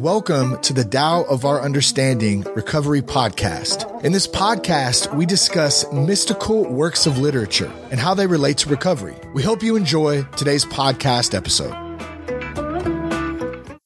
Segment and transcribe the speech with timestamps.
[0.00, 4.02] welcome to the Tao of Our Understanding Recovery Podcast.
[4.02, 9.14] In this podcast, we discuss mystical works of literature and how they relate to recovery.
[9.34, 11.74] We hope you enjoy today's podcast episode.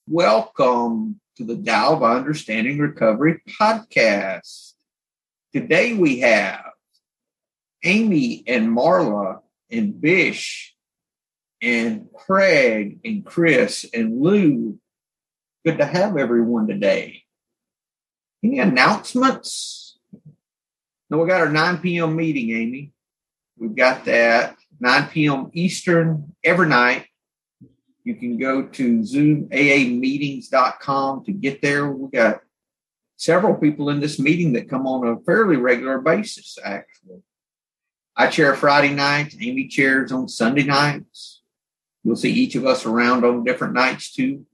[0.06, 4.74] Welcome to the Tao of Our Understanding Recovery Podcast.
[5.52, 6.64] Today we have
[7.82, 10.76] Amy and Marla and Bish
[11.60, 14.78] and Craig and Chris and Lou
[15.64, 17.22] Good to have everyone today.
[18.42, 19.96] Any announcements?
[21.08, 22.16] No, we got our 9 p.m.
[22.16, 22.92] meeting, Amy.
[23.56, 25.48] We've got that 9 p.m.
[25.54, 27.06] Eastern every night.
[28.04, 31.90] You can go to zoomaameetings.com to get there.
[31.90, 32.40] We got
[33.16, 37.22] several people in this meeting that come on a fairly regular basis, actually.
[38.14, 41.40] I chair Friday nights, Amy chairs on Sunday nights.
[42.02, 44.44] You'll see each of us around on different nights too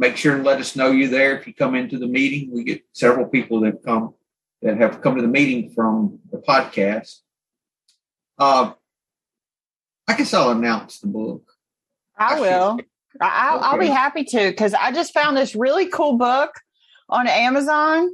[0.00, 2.50] make sure and let us know you're there if you come into the meeting.
[2.50, 4.14] We get several people that come
[4.62, 7.18] that have come to the meeting from the podcast.
[8.38, 8.72] Uh,
[10.08, 11.52] I guess I'll announce the book.
[12.16, 12.80] I, I will.
[13.20, 13.66] I'll, okay.
[13.66, 16.54] I'll be happy to because I just found this really cool book
[17.10, 18.10] on Amazon.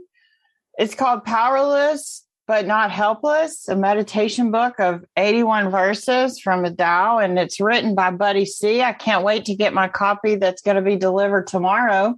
[0.78, 7.18] It's called Powerless but not helpless, a meditation book of 81 verses from a Tao,
[7.18, 8.82] and it's written by Buddy C.
[8.82, 12.14] I can't wait to get my copy that's going to be delivered tomorrow.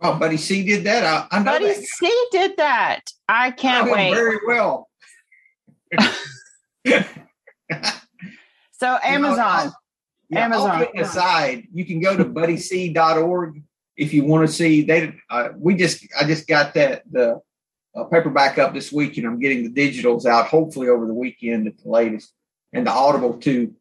[0.00, 1.04] Oh, Buddy C did that.
[1.04, 1.82] I, I Buddy that.
[1.82, 3.00] C did that.
[3.28, 4.14] I can't wait.
[4.14, 4.88] Very well.
[8.72, 9.72] so Amazon.
[10.28, 10.86] You know, Amazon.
[10.96, 13.62] aside, you can go to buddyc.org
[13.96, 14.82] if you want to see.
[14.82, 17.40] They uh, we just I just got that the
[17.94, 21.66] uh, paperback up this week, and I'm getting the digitals out hopefully over the weekend
[21.66, 22.32] at the latest,
[22.72, 23.74] and the Audible too.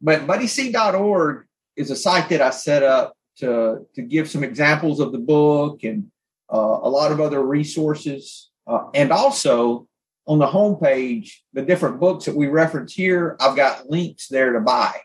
[0.00, 5.12] But buddyc.org is a site that I set up to to give some examples of
[5.12, 6.10] the book and
[6.52, 9.86] uh, a lot of other resources, uh, and also
[10.26, 14.60] on the homepage, the different books that we reference here, I've got links there to
[14.60, 15.00] buy.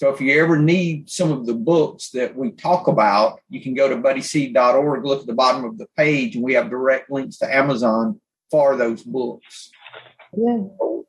[0.00, 3.74] So if you ever need some of the books that we talk about, you can
[3.74, 7.36] go to buddyc.org, look at the bottom of the page, and we have direct links
[7.40, 8.18] to Amazon
[8.50, 9.70] for those books.
[10.34, 10.62] Yeah.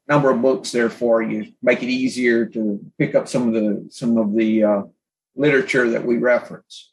[0.09, 3.88] number of books there for you, make it easier to pick up some of the
[3.90, 4.81] some of the uh,
[5.38, 6.91] literature that we reference.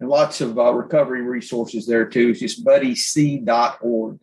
[0.00, 2.30] And lots of uh, recovery resources there too.
[2.30, 4.20] It's just buddyc.org.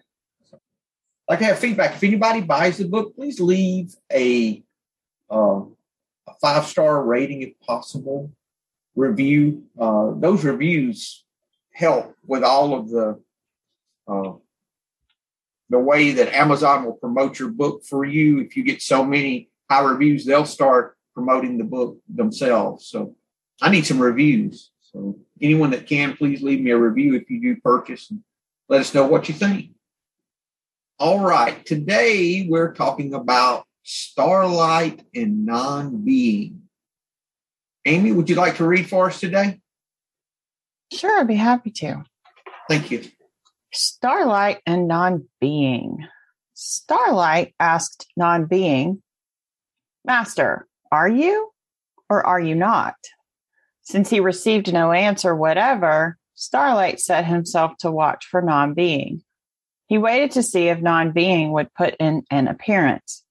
[1.29, 1.93] Like to have feedback.
[1.93, 4.63] If anybody buys the book, please leave a
[5.29, 5.61] uh,
[6.27, 8.31] a five star rating if possible,
[8.95, 9.63] review.
[9.79, 11.23] Uh, those reviews
[11.73, 13.19] help with all of the
[14.07, 14.33] uh,
[15.69, 18.39] the way that Amazon will promote your book for you.
[18.41, 22.87] If you get so many high reviews, they'll start promoting the book themselves.
[22.87, 23.15] So
[23.61, 24.71] I need some reviews.
[24.81, 28.21] So anyone that can, please leave me a review if you do purchase and
[28.67, 29.71] let us know what you think.
[30.99, 31.65] All right.
[31.65, 36.63] Today we're talking about starlight and non being.
[37.85, 39.59] Amy, would you like to read for us today?
[40.93, 42.03] Sure, I'd be happy to.
[42.69, 43.03] Thank you.
[43.73, 46.07] Starlight and non being.
[46.53, 49.01] Starlight asked non being,
[50.05, 51.51] Master, are you
[52.09, 52.95] or are you not?
[53.81, 59.23] Since he received no answer whatever, Starlight set himself to watch for non being.
[59.87, 63.23] He waited to see if non being would put in an appearance.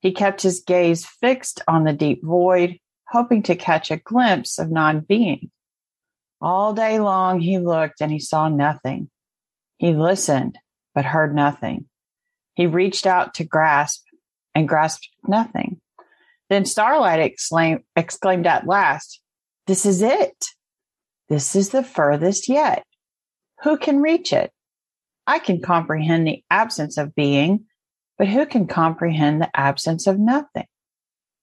[0.00, 2.78] He kept his gaze fixed on the deep void,
[3.08, 5.50] hoping to catch a glimpse of non being.
[6.40, 9.10] All day long he looked and he saw nothing.
[9.76, 10.58] He listened,
[10.94, 11.86] but heard nothing.
[12.54, 14.04] He reached out to grasp
[14.54, 15.80] and grasped nothing.
[16.48, 19.20] Then Starlight exclaimed, exclaimed at last,
[19.66, 20.46] This is it.
[21.28, 22.84] This is the furthest yet.
[23.62, 24.50] Who can reach it?
[25.26, 27.66] I can comprehend the absence of being,
[28.20, 30.66] but who can comprehend the absence of nothing?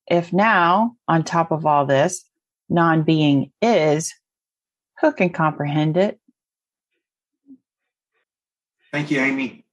[0.06, 2.24] If now, on top of all this,
[2.69, 4.13] non being is,
[5.01, 6.19] who can comprehend it?
[8.92, 9.66] Thank you, Amy.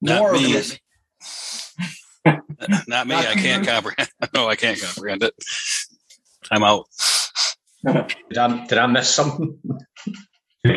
[0.00, 0.62] Not More me.
[2.86, 3.16] Not me.
[3.16, 4.10] I can't comprehend.
[4.32, 5.34] No, I can't comprehend it.
[6.52, 6.86] I'm out.
[7.84, 9.60] did I did I miss something?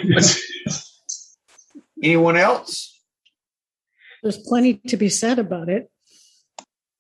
[2.02, 2.93] Anyone else?
[4.24, 5.92] There's plenty to be said about it.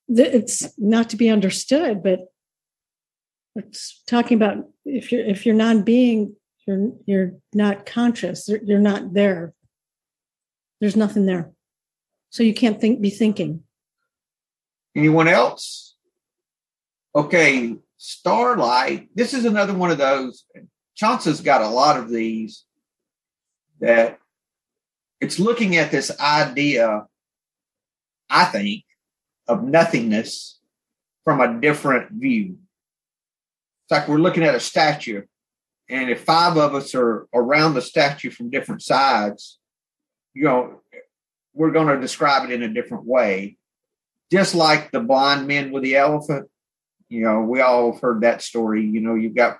[0.09, 2.19] It's not to be understood, but
[3.55, 6.35] it's talking about if you're if you're non-being,
[6.67, 8.49] you're you're not conscious.
[8.49, 9.53] You're not there.
[10.81, 11.51] There's nothing there,
[12.29, 12.99] so you can't think.
[12.99, 13.63] Be thinking.
[14.95, 15.95] Anyone else?
[17.15, 19.07] Okay, Starlight.
[19.15, 20.43] This is another one of those.
[20.95, 22.65] Chuang Tzu's got a lot of these
[23.79, 24.19] that
[25.21, 27.05] it's looking at this idea,
[28.33, 28.83] I think,
[29.47, 30.59] of nothingness
[31.23, 32.57] from a different view.
[33.85, 35.23] It's like we're looking at a statue,
[35.89, 39.59] and if five of us are around the statue from different sides,
[40.33, 40.81] you know,
[41.53, 43.57] we're going to describe it in a different way.
[44.31, 46.49] Just like the blind men with the elephant,
[47.09, 48.83] you know, we all heard that story.
[48.83, 49.59] You know, you've got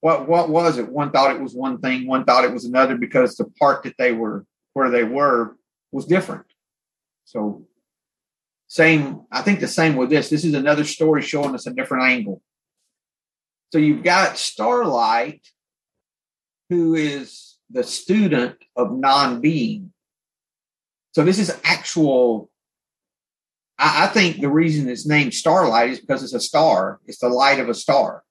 [0.00, 0.88] what what was it?
[0.88, 3.96] One thought it was one thing, one thought it was another because the part that
[3.98, 5.56] they were where they were
[5.92, 6.46] was different.
[7.24, 7.66] So
[8.68, 10.28] same, I think the same with this.
[10.28, 12.42] This is another story showing us a different angle.
[13.72, 15.46] So you've got Starlight,
[16.68, 19.92] who is the student of non-being.
[21.12, 22.50] So this is actual.
[23.78, 27.00] I, I think the reason it's named Starlight is because it's a star.
[27.06, 28.22] It's the light of a star.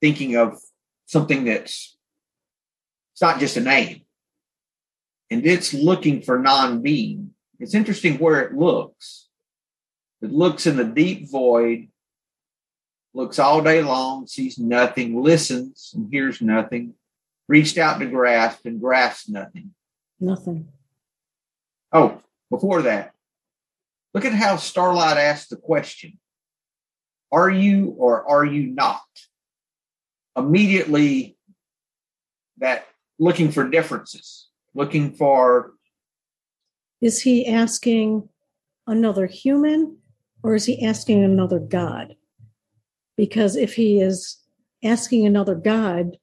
[0.00, 0.58] Thinking of
[1.06, 1.96] something that's
[3.12, 4.02] it's not just a name.
[5.30, 7.30] And it's looking for non-being.
[7.58, 9.28] It's interesting where it looks.
[10.22, 11.88] It looks in the deep void,
[13.14, 16.94] looks all day long, sees nothing, listens and hears nothing,
[17.48, 19.72] reached out to grasp and grasps nothing.
[20.20, 20.68] Nothing.
[21.92, 22.20] Oh,
[22.50, 23.14] before that,
[24.14, 26.18] look at how Starlight asked the question
[27.32, 29.00] Are you or are you not?
[30.36, 31.36] Immediately,
[32.58, 32.86] that
[33.18, 35.72] looking for differences, looking for.
[37.00, 38.28] Is he asking
[38.86, 39.98] another human
[40.42, 42.16] or is he asking another God?
[43.16, 44.38] Because if he is
[44.84, 46.16] asking another God,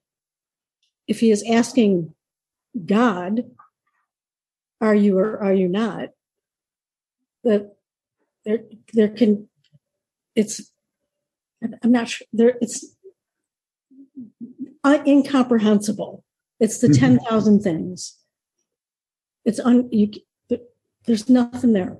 [1.06, 2.14] if he is asking
[2.86, 3.44] God,
[4.80, 6.10] are you or are you not?
[7.44, 7.76] That
[8.44, 8.60] there,
[8.92, 9.48] there can,
[10.34, 10.70] it's,
[11.82, 12.84] I'm not sure, there, it's
[15.06, 16.24] incomprehensible.
[16.60, 16.98] It's the Mhm.
[16.98, 18.18] 10,000 things.
[19.44, 20.10] It's un, you,
[21.06, 21.98] there's nothing there.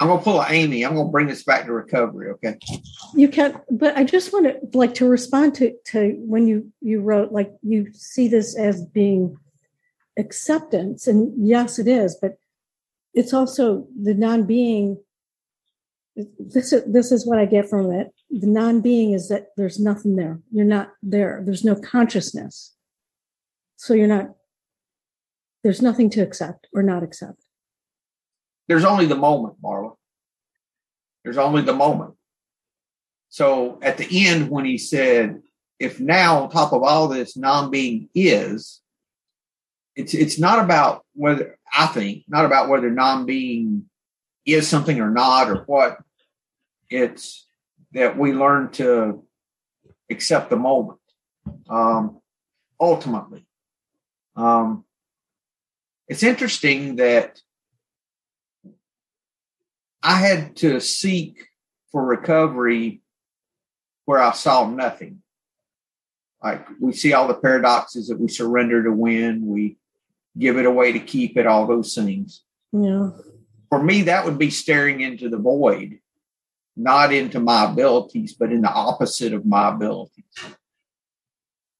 [0.00, 0.84] I'm going to pull Amy.
[0.84, 2.30] I'm going to bring this back to recovery.
[2.30, 2.56] Okay.
[3.14, 3.56] You can't.
[3.70, 7.52] but I just want to like to respond to to when you you wrote like
[7.62, 9.36] you see this as being
[10.16, 12.38] acceptance, and yes, it is, but
[13.12, 14.98] it's also the non-being.
[16.38, 18.12] This is this is what I get from it.
[18.30, 20.38] The non-being is that there's nothing there.
[20.52, 21.42] You're not there.
[21.44, 22.72] There's no consciousness,
[23.76, 24.30] so you're not.
[25.68, 27.44] There's nothing to accept or not accept.
[28.68, 29.96] There's only the moment, Marla.
[31.22, 32.14] There's only the moment.
[33.28, 35.42] So at the end, when he said,
[35.78, 38.80] if now on top of all this non-being is,
[39.94, 43.90] it's it's not about whether I think not about whether non-being
[44.46, 45.98] is something or not or what.
[46.88, 47.46] It's
[47.92, 49.22] that we learn to
[50.08, 51.00] accept the moment.
[51.68, 52.22] Um,
[52.80, 53.46] ultimately,
[54.34, 54.86] um,
[56.08, 57.40] it's interesting that
[60.02, 61.48] I had to seek
[61.92, 63.02] for recovery
[64.04, 65.22] where I saw nothing.
[66.42, 69.76] Like we see all the paradoxes that we surrender to win, we
[70.38, 72.42] give it away to keep it, all those things.
[72.72, 73.10] Yeah.
[73.68, 75.98] For me, that would be staring into the void,
[76.76, 80.24] not into my abilities, but in the opposite of my abilities.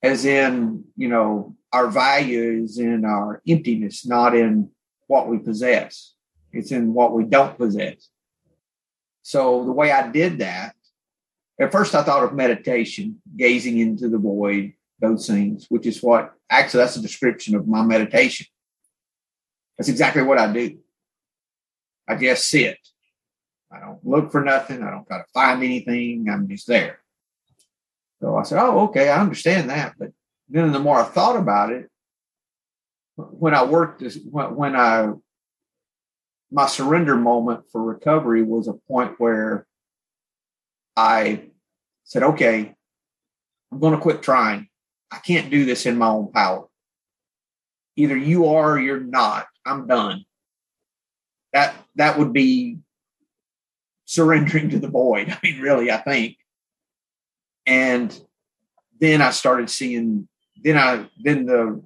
[0.03, 4.71] As in, you know, our value is in our emptiness, not in
[5.07, 6.15] what we possess.
[6.53, 8.09] It's in what we don't possess.
[9.23, 10.75] So the way I did that,
[11.61, 16.33] at first I thought of meditation, gazing into the void, those things, which is what
[16.49, 18.47] actually that's a description of my meditation.
[19.77, 20.79] That's exactly what I do.
[22.09, 22.79] I just sit.
[23.71, 24.83] I don't look for nothing.
[24.83, 26.29] I don't try to find anything.
[26.31, 27.01] I'm just there.
[28.21, 29.95] So I said, Oh, okay, I understand that.
[29.99, 30.13] But
[30.49, 31.89] then the more I thought about it,
[33.17, 35.13] when I worked this, when, I
[36.51, 39.67] my surrender moment for recovery was a point where
[40.97, 41.51] I
[42.05, 42.75] said, okay,
[43.71, 44.69] I'm going to quit trying.
[45.11, 46.67] I can't do this in my own power.
[47.97, 49.47] Either you are or you're not.
[49.67, 50.25] I'm done.
[51.53, 52.79] That that would be
[54.05, 55.31] surrendering to the void.
[55.31, 56.37] I mean, really, I think.
[57.67, 58.19] And
[59.01, 60.29] then I started seeing.
[60.63, 61.83] Then I then the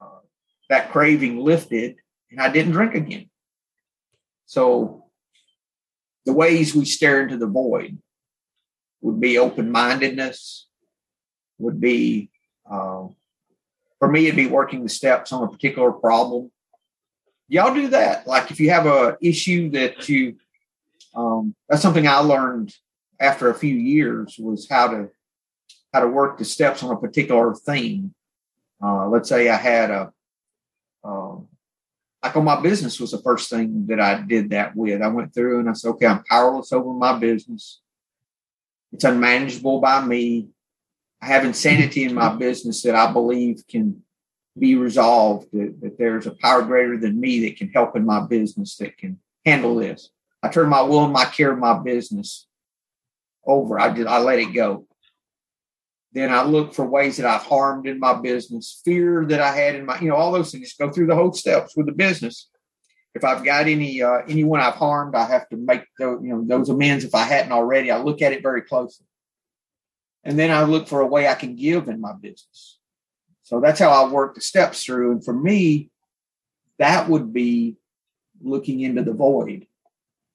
[0.00, 0.20] uh,
[0.68, 1.96] that craving lifted,
[2.30, 3.30] and I didn't drink again.
[4.46, 5.06] So
[6.26, 7.98] the ways we stare into the void
[9.00, 10.68] would be open-mindedness,
[11.58, 12.30] would be
[12.70, 13.08] uh,
[13.98, 16.50] for me it'd be working the steps on a particular problem.
[17.48, 18.26] Y'all do that.
[18.26, 20.36] Like if you have a issue that you
[21.14, 22.74] um, that's something I learned
[23.20, 25.10] after a few years was how to
[25.92, 28.14] how to work the steps on a particular theme.
[28.82, 30.12] Uh, let's say I had a,
[31.04, 31.48] um,
[32.22, 35.02] like on my business was the first thing that I did that with.
[35.02, 37.80] I went through and I said, okay, I'm powerless over my business.
[38.92, 40.48] It's unmanageable by me.
[41.20, 44.02] I have insanity in my business that I believe can
[44.58, 48.26] be resolved, that, that there's a power greater than me that can help in my
[48.26, 50.10] business that can handle this.
[50.42, 52.46] I turned my will and my care of my business
[53.46, 53.80] over.
[53.80, 54.86] I did I let it go.
[56.14, 59.74] Then I look for ways that I've harmed in my business, fear that I had
[59.76, 60.74] in my, you know, all those things.
[60.74, 62.48] Go through the whole steps with the business.
[63.14, 66.44] If I've got any uh, anyone I've harmed, I have to make those, you know,
[66.44, 67.04] those amends.
[67.04, 69.06] If I hadn't already, I look at it very closely,
[70.24, 72.78] and then I look for a way I can give in my business.
[73.42, 75.12] So that's how I work the steps through.
[75.12, 75.90] And for me,
[76.78, 77.76] that would be
[78.40, 79.66] looking into the void.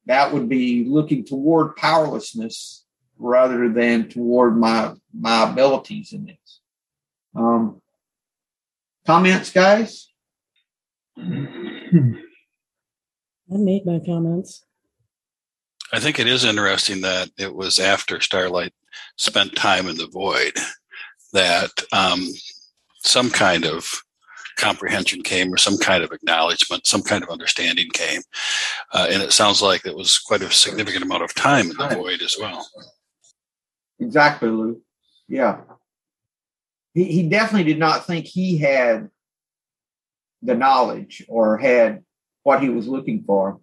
[0.05, 2.85] That would be looking toward powerlessness
[3.19, 6.59] rather than toward my my abilities in this.
[7.35, 7.81] Um,
[9.05, 10.09] comments, guys?
[11.17, 11.23] I
[13.49, 14.63] made my comments.
[15.93, 18.73] I think it is interesting that it was after Starlight
[19.15, 20.53] spent time in the void
[21.33, 22.27] that um,
[22.99, 23.89] some kind of
[24.57, 28.21] comprehension came or some kind of acknowledgement, some kind of understanding came.
[28.91, 31.87] Uh, and it sounds like it was quite a significant amount of time in the
[31.95, 32.67] void as well.
[33.99, 34.81] Exactly, Lou.
[35.27, 35.61] Yeah.
[36.93, 39.09] He, he definitely did not think he had
[40.41, 42.03] the knowledge or had
[42.43, 43.59] what he was looking for.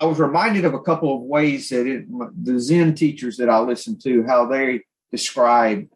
[0.00, 2.06] I was reminded of a couple of ways that it,
[2.44, 5.88] the Zen teachers that I listened to, how they describe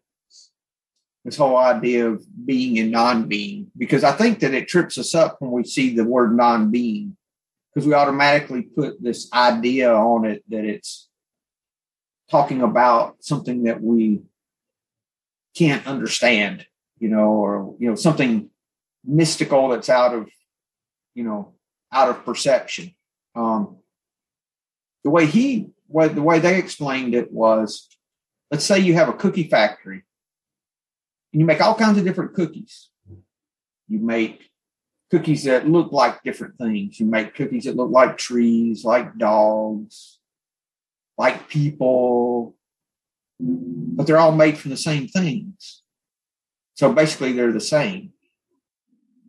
[1.23, 5.37] this whole idea of being and non-being, because I think that it trips us up
[5.39, 7.15] when we see the word non-being,
[7.73, 11.07] because we automatically put this idea on it that it's
[12.33, 14.19] talking about something that we
[15.55, 16.65] can't understand,
[16.97, 18.49] you know, or you know, something
[19.05, 20.27] mystical that's out of,
[21.13, 21.53] you know,
[21.91, 22.95] out of perception.
[23.35, 23.77] Um,
[25.03, 27.87] the way he, the way they explained it was,
[28.49, 30.01] let's say you have a cookie factory
[31.31, 32.89] and you make all kinds of different cookies.
[33.87, 34.49] You make
[35.11, 36.99] cookies that look like different things.
[36.99, 40.17] You make cookies that look like trees, like dogs,
[41.17, 42.55] like people,
[43.39, 45.83] but they're all made from the same things.
[46.75, 48.13] So basically, they're the same.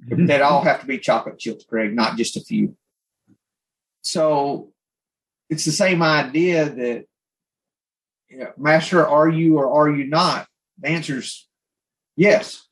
[0.08, 0.26] Mm-hmm.
[0.26, 2.76] They all have to be chocolate chips, Craig, not just a few.
[4.02, 4.72] So
[5.48, 7.04] it's the same idea that,
[8.28, 10.46] you know, Master, are you or are you not?
[10.78, 11.48] The answer's
[12.16, 12.66] yes.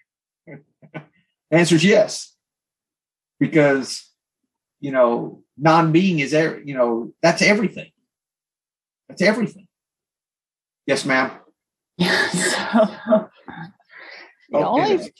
[0.46, 1.02] the
[1.50, 2.34] answer's yes.
[3.38, 4.08] Because,
[4.80, 7.90] you know, non being is, you know, that's everything.
[9.14, 9.68] That's everything.
[10.86, 11.30] Yes, ma'am.
[11.98, 13.28] the
[14.52, 15.12] only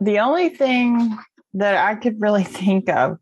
[0.00, 1.18] the only thing
[1.54, 3.18] that I could really think of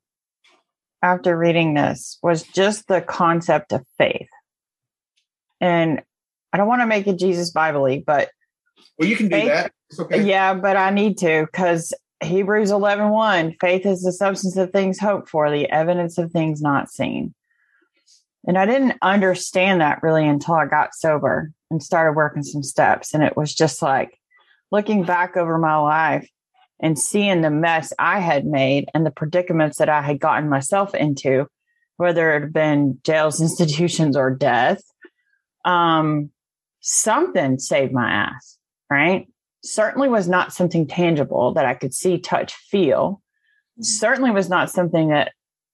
[1.02, 4.28] after reading this was just the concept of faith.
[5.61, 6.02] And
[6.52, 8.28] I don't want to make it Jesus Bible but
[8.99, 9.73] well, you can do faith, that.
[9.99, 10.25] Okay.
[10.25, 14.99] Yeah, but I need to because Hebrews 11 1, faith is the substance of things
[14.99, 17.35] hoped for, the evidence of things not seen.
[18.49, 23.12] And I didn't understand that really until I got sober and started working some steps.
[23.12, 24.19] And it was just like
[24.73, 26.28] looking back over my life
[26.81, 30.95] and seeing the mess I had made and the predicaments that I had gotten myself
[30.95, 31.47] into,
[31.99, 34.81] whether it had been jails, institutions, or death.
[35.67, 36.31] Um,
[36.81, 38.57] something saved my ass,
[38.90, 39.28] right?
[39.62, 43.21] Certainly was not something tangible that I could see, touch, feel.
[43.83, 45.33] Certainly was not something that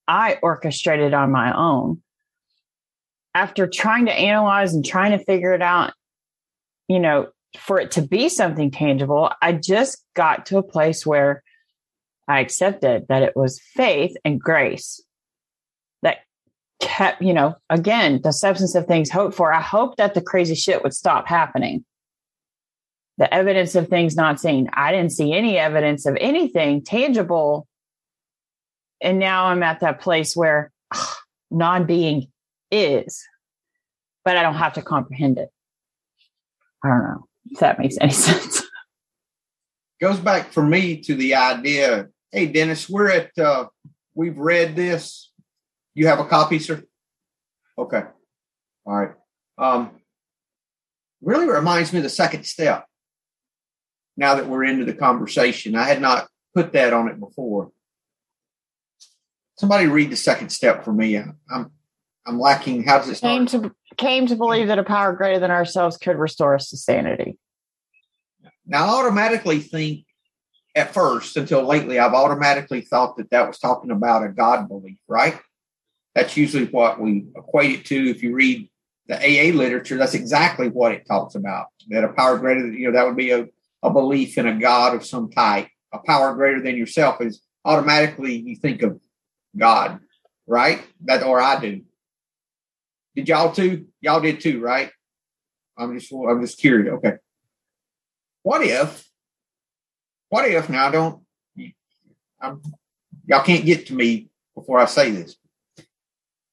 [0.09, 2.03] I orchestrated on my own
[3.35, 5.93] after trying to analyze and trying to figure it out,
[6.89, 11.43] you know, for it to be something tangible, I just got to a place where
[12.29, 15.03] I accepted that it was faith and grace
[16.03, 16.19] that
[16.81, 19.53] kept, you know, again, the substance of things hoped for.
[19.53, 21.85] I hoped that the crazy shit would stop happening.
[23.19, 24.69] The evidence of things not seen.
[24.73, 27.67] I didn't see any evidence of anything tangible.
[29.01, 30.73] And now I'm at that place where
[31.51, 32.29] non being
[32.75, 33.23] is,
[34.25, 35.51] but I don't have to comprehend it.
[36.83, 38.63] I don't know if that makes any sense.
[40.01, 42.09] Goes back for me to the idea.
[42.31, 43.31] Hey, Dennis, we're at.
[43.39, 43.67] Uh,
[44.15, 45.31] we've read this.
[45.95, 46.83] You have a copy, sir.
[47.79, 48.03] Okay.
[48.87, 49.13] All right.
[49.57, 49.91] Um,
[51.23, 52.87] really reminds me of the second step.
[54.17, 57.71] Now that we're into the conversation, I had not put that on it before.
[59.57, 61.17] Somebody read the second step for me.
[61.17, 61.71] I'm
[62.27, 62.85] I'm lacking.
[62.85, 63.65] How does it Came start?
[63.65, 67.39] to came to believe that a power greater than ourselves could restore us to sanity.
[68.67, 70.05] Now, I automatically think
[70.75, 74.99] at first, until lately, I've automatically thought that that was talking about a God belief,
[75.07, 75.39] right?
[76.15, 78.11] That's usually what we equate it to.
[78.11, 78.69] If you read
[79.07, 81.67] the AA literature, that's exactly what it talks about.
[81.89, 83.47] That a power greater than, you know, that would be a,
[83.83, 85.69] a belief in a God of some type.
[85.93, 89.01] A power greater than yourself is automatically you think of
[89.57, 90.01] God,
[90.47, 90.83] right?
[91.03, 91.83] That or I do.
[93.17, 93.87] Did y'all too?
[94.01, 94.91] Y'all did too, right?
[95.77, 96.93] I'm just I'm just curious.
[96.95, 97.15] Okay.
[98.43, 99.09] What if?
[100.29, 100.91] What if now?
[100.91, 101.23] Don't
[102.41, 102.61] I'm,
[103.27, 105.37] y'all can't get to me before I say this.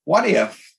[0.05, 0.75] What if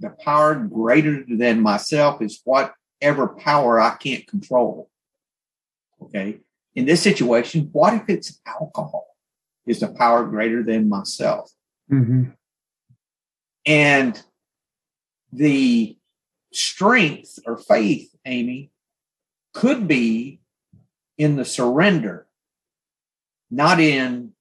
[0.00, 4.90] the power greater than myself is whatever power I can't control?
[6.02, 6.38] Okay.
[6.74, 9.16] In this situation, what if it's alcohol
[9.66, 11.50] is the power greater than myself?
[11.90, 12.30] Mm-hmm.
[13.66, 14.22] And
[15.34, 15.96] the
[16.52, 18.70] strength or faith, Amy,
[19.52, 20.40] could be
[21.18, 22.26] in the surrender,
[23.50, 24.32] not in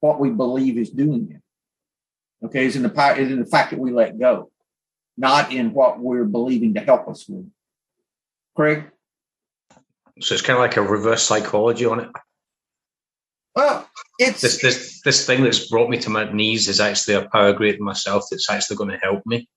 [0.00, 2.46] what we believe is doing it.
[2.46, 4.50] Okay, is in the power is in the fact that we let go,
[5.16, 7.50] not in what we're believing to help us with.
[8.54, 8.84] Craig?
[10.20, 12.08] So it's kind of like a reverse psychology on it.
[13.54, 13.88] Well,
[14.20, 17.52] it's This this this thing that's brought me to my knees is actually a power
[17.52, 19.48] greater than myself that's actually going to help me.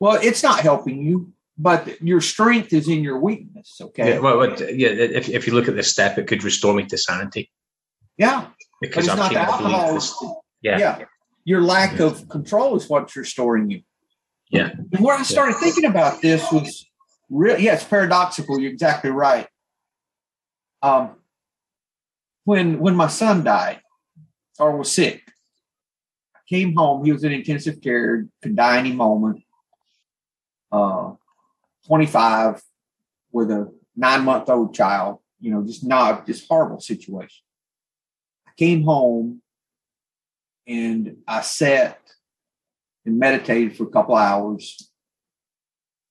[0.00, 3.78] Well, it's not helping you, but your strength is in your weakness.
[3.80, 4.14] Okay.
[4.14, 4.88] Yeah, well, but, yeah.
[4.88, 7.50] If if you look at this step, it could restore me to sanity
[8.16, 8.46] yeah.
[8.80, 9.94] because it's not the alcohol.
[9.94, 10.14] this.
[10.62, 11.04] Yeah, yeah.
[11.44, 13.82] Your lack of control is what's restoring you.
[14.50, 14.70] Yeah.
[14.92, 16.86] And where I started thinking about this was
[17.30, 18.60] really, Yeah, it's paradoxical.
[18.60, 19.46] You're exactly right.
[20.82, 21.16] Um,
[22.44, 23.80] when when my son died
[24.58, 25.22] or was sick,
[26.34, 27.04] I came home.
[27.04, 29.42] He was in intensive care, could die any moment.
[30.72, 31.12] Uh,
[31.86, 32.62] 25
[33.32, 35.18] with a nine month old child.
[35.40, 37.42] You know, just not just horrible situation.
[38.46, 39.40] I came home
[40.66, 41.98] and I sat
[43.06, 44.90] and meditated for a couple hours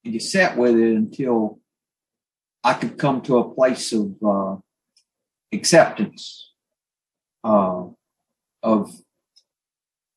[0.03, 1.59] and just sat with it until
[2.63, 4.55] I could come to a place of uh,
[5.53, 6.51] acceptance
[7.43, 7.85] uh,
[8.63, 8.91] of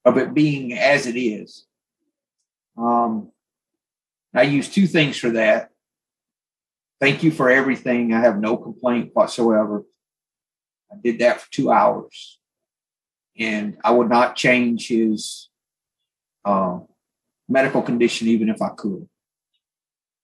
[0.05, 1.67] of it being as it is.
[2.77, 3.31] Um,
[4.35, 5.71] I use two things for that.
[7.01, 8.13] Thank you for everything.
[8.13, 9.85] I have no complaint whatsoever.
[10.91, 12.39] I did that for two hours
[13.39, 15.49] and I would not change his
[16.45, 16.81] uh,
[17.49, 19.09] medical condition even if I could.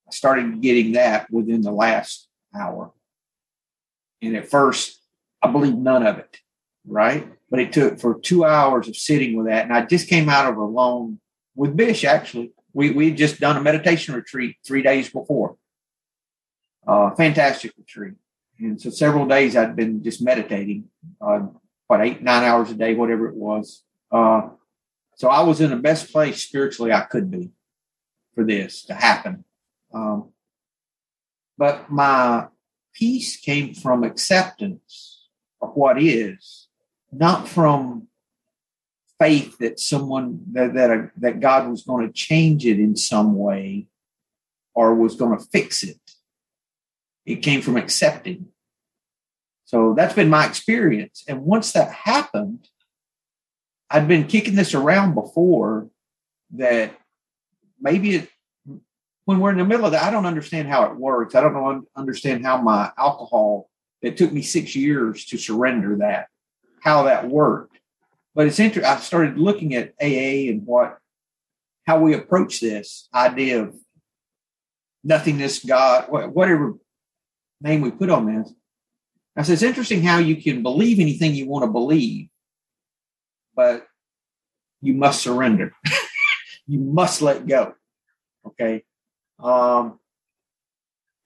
[0.07, 2.91] I started getting that within the last hour.
[4.21, 5.01] And at first,
[5.41, 6.37] I believed none of it,
[6.85, 7.27] right?
[7.49, 9.63] But it took for two hours of sitting with that.
[9.63, 11.19] And I just came out of a long
[11.55, 12.51] with Bish, actually.
[12.73, 15.57] We we just done a meditation retreat three days before.
[16.87, 18.13] Uh, fantastic retreat.
[18.59, 20.85] And so several days I'd been just meditating.
[21.21, 21.47] Uh,
[21.87, 23.83] what eight nine hours a day, whatever it was.
[24.11, 24.49] Uh,
[25.15, 27.49] so I was in the best place spiritually I could be
[28.35, 29.43] for this to happen.
[29.93, 30.29] Um,
[31.57, 32.47] but my
[32.93, 35.27] peace came from acceptance
[35.61, 36.67] of what is,
[37.11, 38.08] not from
[39.19, 43.87] faith that someone that that, that God was going to change it in some way
[44.73, 45.99] or was going to fix it.
[47.25, 48.47] It came from accepting.
[49.65, 51.23] So that's been my experience.
[51.27, 52.67] And once that happened,
[53.89, 55.89] I'd been kicking this around before
[56.55, 56.93] that
[57.79, 58.29] maybe it,
[59.25, 61.35] when we're in the middle of that, I don't understand how it works.
[61.35, 63.69] I don't know, understand how my alcohol,
[64.01, 66.29] it took me six years to surrender that,
[66.81, 67.78] how that worked.
[68.35, 68.91] But it's interesting.
[68.91, 70.97] I started looking at AA and what,
[71.85, 73.75] how we approach this idea of
[75.03, 76.75] nothingness, God, whatever
[77.61, 78.53] name we put on this.
[79.35, 82.29] I said, it's interesting how you can believe anything you want to believe,
[83.55, 83.87] but
[84.81, 85.71] you must surrender.
[86.67, 87.73] you must let go.
[88.45, 88.83] Okay.
[89.39, 89.99] Um,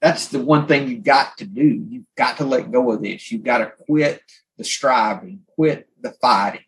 [0.01, 1.85] that's the one thing you've got to do.
[1.89, 3.31] You've got to let go of this.
[3.31, 4.21] You've got to quit
[4.57, 6.65] the striving, quit the fighting.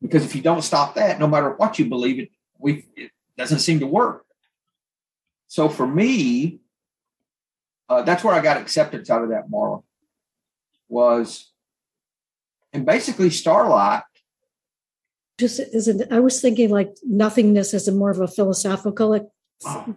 [0.00, 3.58] Because if you don't stop that, no matter what you believe, it, we, it doesn't
[3.58, 4.24] seem to work.
[5.46, 6.60] So for me,
[7.88, 9.82] uh, that's where I got acceptance out of that, Marla
[10.88, 11.50] was,
[12.72, 14.02] and basically Starlight.
[15.38, 16.12] Just isn't.
[16.12, 19.32] I was thinking like nothingness as a more of a philosophical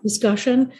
[0.02, 0.72] discussion,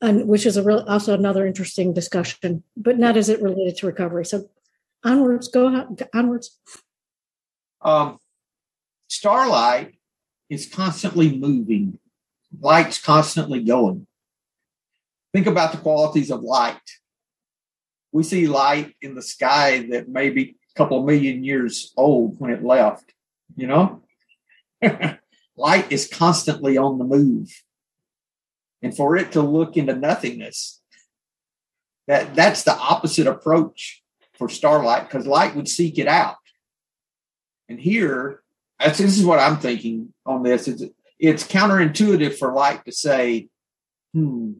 [0.00, 3.86] and which is a real also another interesting discussion, but not as it related to
[3.86, 4.24] recovery.
[4.24, 4.48] So
[5.04, 6.58] onwards, go onwards.
[7.84, 8.18] Um,
[9.08, 9.94] Starlight
[10.48, 11.98] is constantly moving.
[12.60, 14.06] Light's constantly going.
[15.32, 16.80] Think about the qualities of light.
[18.12, 22.50] We see light in the sky that may be a couple million years old when
[22.50, 23.12] it left,
[23.56, 24.02] you know?
[25.56, 27.50] light is constantly on the move.
[28.82, 30.80] And for it to look into nothingness,
[32.06, 34.02] that, that's the opposite approach
[34.34, 36.36] for starlight because light would seek it out.
[37.68, 38.42] And here,
[38.80, 40.68] this is what I'm thinking on this.
[40.68, 40.82] It's,
[41.18, 43.48] it's counterintuitive for light to say,
[44.12, 44.52] hmm,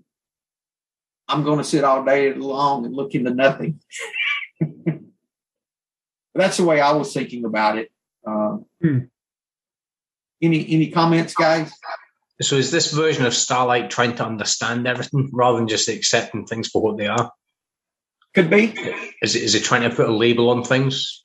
[1.29, 3.81] I'm going to sit all day long and look into nothing.
[6.35, 7.91] That's the way I was thinking about it.
[8.27, 8.99] Uh, hmm.
[10.43, 11.73] Any any comments, guys?
[12.43, 16.69] So is this version of Starlight trying to understand everything rather than just accepting things
[16.69, 17.33] for what they are?
[18.35, 18.75] Could be.
[19.23, 21.24] Is it, is it trying to put a label on things?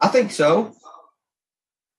[0.00, 0.74] I think so.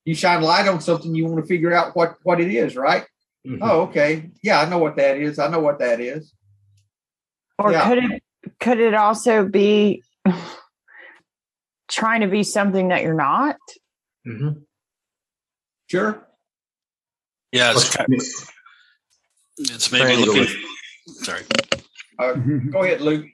[0.05, 3.05] You shine light on something, you want to figure out what what it is, right?
[3.47, 3.61] Mm-hmm.
[3.61, 4.31] Oh, okay.
[4.43, 5.39] Yeah, I know what that is.
[5.39, 6.33] I know what that is.
[7.57, 7.87] Or yeah.
[7.87, 8.23] could it
[8.59, 10.03] could it also be
[11.87, 13.57] trying to be something that you're not?
[14.27, 14.59] Mm-hmm.
[15.87, 16.27] Sure.
[17.51, 18.21] Yeah, it's, kind of,
[19.57, 20.53] it's maybe looking.
[21.07, 21.43] Sorry.
[22.19, 23.27] Uh, go ahead, Luke.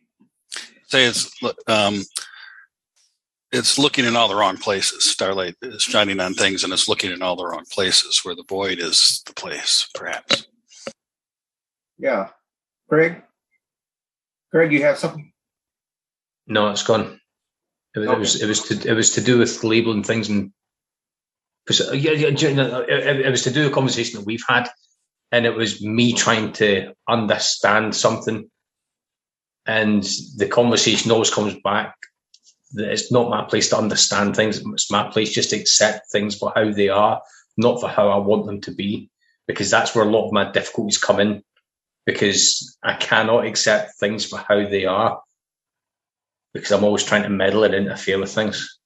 [0.87, 1.31] Say it's
[1.67, 2.03] um,
[3.51, 5.03] it's looking in all the wrong places.
[5.05, 8.21] Starlight is shining on things, and it's looking in all the wrong places.
[8.23, 10.47] Where the void is the place, perhaps.
[11.97, 12.29] Yeah,
[12.89, 13.21] Craig.
[14.51, 15.31] Craig, you have something?
[16.47, 17.19] No, it's gone.
[17.95, 18.11] It, okay.
[18.11, 20.51] it was it was to it was to do with labeling things and
[21.65, 24.69] because uh, yeah, yeah, it, it was to do a conversation that we've had,
[25.31, 28.49] and it was me trying to understand something,
[29.65, 30.03] and
[30.37, 32.10] the conversation always comes back that
[32.75, 36.51] it's not my place to understand things; it's my place just to accept things for
[36.55, 37.21] how they are,
[37.57, 39.09] not for how I want them to be,
[39.47, 41.43] because that's where a lot of my difficulties come in
[42.05, 45.21] because I cannot accept things for how they are
[46.53, 48.79] because I'm always trying to meddle and interfere with things.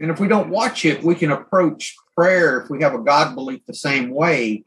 [0.00, 3.34] And if we don't watch it, we can approach prayer if we have a God
[3.34, 4.64] belief the same way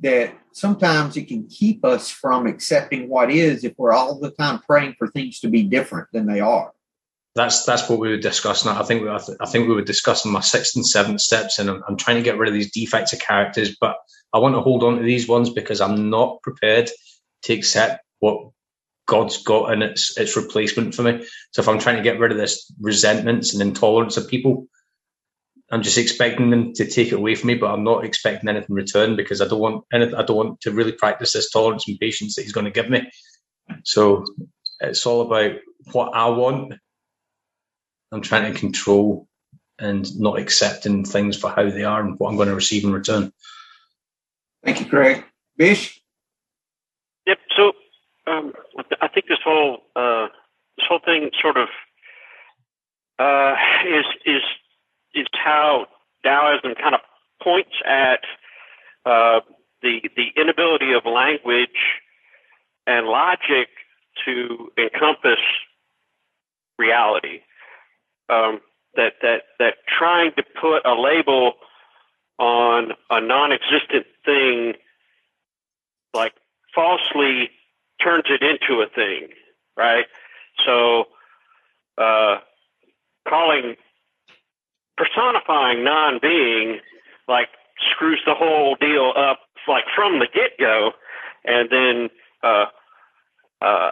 [0.00, 4.60] that sometimes it can keep us from accepting what is if we're all the time
[4.60, 6.72] praying for things to be different than they are.
[7.36, 8.72] That's that's what we were discussing.
[8.72, 11.98] I think I think we were discussing my sixth and seventh steps, and I'm, I'm
[11.98, 13.96] trying to get rid of these defects of characters, but
[14.34, 16.90] I want to hold on to these ones because I'm not prepared
[17.44, 18.52] to accept what
[19.06, 21.26] God's got in its its replacement for me.
[21.52, 24.68] So if I'm trying to get rid of this resentments and intolerance of people,
[25.70, 28.68] I'm just expecting them to take it away from me, but I'm not expecting anything
[28.70, 30.16] in return because I don't want anything.
[30.16, 32.90] I don't want to really practice this tolerance and patience that He's going to give
[32.90, 33.10] me.
[33.84, 34.24] So
[34.80, 35.52] it's all about
[35.92, 36.74] what I want.
[38.12, 39.28] I'm trying to control
[39.78, 42.92] and not accepting things for how they are and what I'm going to receive in
[42.92, 43.32] return.
[44.64, 45.24] Thank you, Craig.
[45.56, 46.00] Bish?
[47.26, 47.38] Yep.
[47.56, 47.72] So
[48.26, 48.52] um,
[49.00, 50.28] I think this whole uh,
[50.76, 51.68] this whole thing sort of
[53.18, 53.54] uh,
[53.86, 54.42] is is
[55.14, 55.86] is how
[56.24, 57.00] Taoism kind of
[57.42, 58.20] points at
[59.04, 59.40] uh,
[59.82, 61.68] the the inability of language
[62.86, 63.68] and logic
[64.24, 65.40] to encompass
[66.78, 67.40] reality.
[68.28, 68.60] Um,
[68.96, 71.52] that that that trying to put a label
[72.38, 74.74] on a non-existent thing
[76.12, 76.32] like
[76.74, 77.50] falsely
[78.02, 79.28] turns it into a thing
[79.76, 80.06] right?
[80.64, 81.04] So
[81.98, 82.38] uh,
[83.28, 83.76] calling
[84.96, 86.80] personifying non-being
[87.28, 87.48] like
[87.90, 90.92] screws the whole deal up like from the get-go
[91.44, 92.08] and then
[92.42, 92.66] uh,
[93.60, 93.90] uh,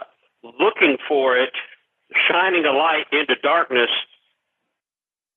[0.59, 1.51] looking for it
[2.27, 3.89] shining a light into darkness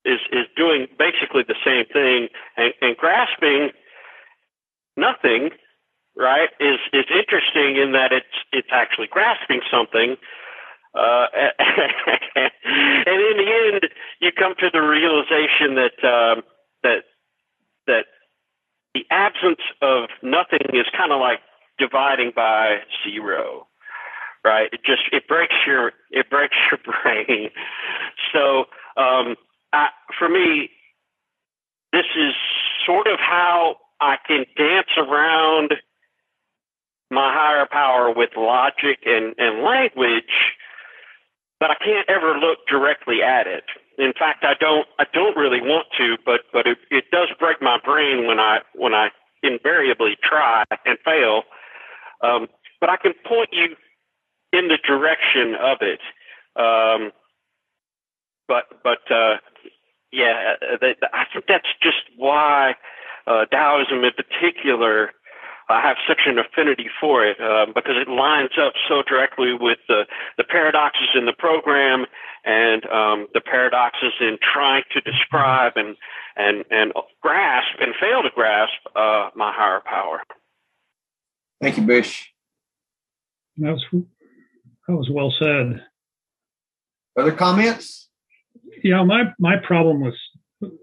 [0.08, 3.70] is is doing basically the same thing and, and grasping
[4.96, 5.50] nothing
[6.16, 10.16] right is is interesting in that it's it's actually grasping something
[10.94, 11.26] uh,
[12.34, 12.50] and
[13.06, 13.82] in the end
[14.20, 16.42] you come to the realization that um,
[16.82, 17.04] that
[17.86, 18.06] that
[18.94, 21.40] the absence of nothing is kind of like
[21.78, 23.68] dividing by zero
[24.44, 24.68] right?
[24.72, 27.50] It just it breaks your it breaks your brain.
[28.32, 28.64] So
[29.00, 29.36] um
[29.72, 30.70] I, for me,
[31.92, 32.34] this is
[32.86, 35.74] sort of how I can dance around
[37.10, 40.54] my higher power with logic and, and language,
[41.58, 43.64] but I can't ever look directly at it.
[43.98, 47.60] In fact, I don't I don't really want to, but but it, it does break
[47.60, 49.08] my brain when I when I
[49.42, 51.42] invariably try and fail.
[52.22, 52.46] Um,
[52.80, 53.74] but I can point you
[54.52, 56.00] in the direction of it.
[56.56, 57.10] Um,
[58.48, 59.36] but but uh,
[60.12, 62.74] yeah, uh, I think that's just why
[63.26, 65.10] uh, Taoism in particular,
[65.68, 69.78] I have such an affinity for it uh, because it lines up so directly with
[69.86, 70.06] the,
[70.38, 72.06] the paradoxes in the program
[72.44, 75.96] and um, the paradoxes in trying to describe and
[76.36, 80.22] and and grasp and fail to grasp uh, my higher power.
[81.60, 82.32] Thank you, Bish.
[83.58, 85.84] That was that was well said.
[87.18, 88.07] Other comments?
[88.82, 90.14] Yeah, my my problem with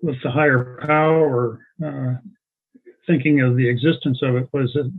[0.01, 2.15] with the higher power, uh,
[3.07, 4.91] thinking of the existence of it, was that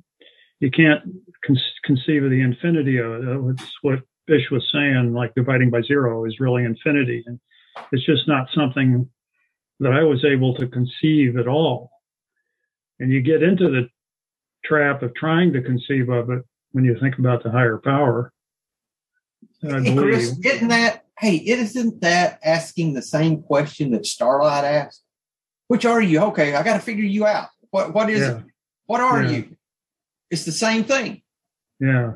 [0.61, 1.03] you can't
[1.45, 3.51] con- conceive of the infinity of it.
[3.51, 7.39] It's what Bish was saying, like dividing by zero is really infinity, and
[7.93, 9.09] it's just not something
[9.81, 11.91] that I was able to conceive at all.
[12.99, 13.89] And you get into the
[14.65, 18.33] trap of trying to conceive of it when you think about the higher power.
[19.61, 25.03] Hey, Chris, isn't that hey, isn't that asking the same question that Starlight asked?
[25.69, 26.21] Which are you?
[26.25, 27.49] Okay, I got to figure you out.
[27.71, 28.39] What what is yeah.
[28.39, 28.45] it?
[28.87, 29.31] What are yeah.
[29.31, 29.57] you?
[30.31, 31.23] It's the same thing.
[31.81, 32.15] Yeah.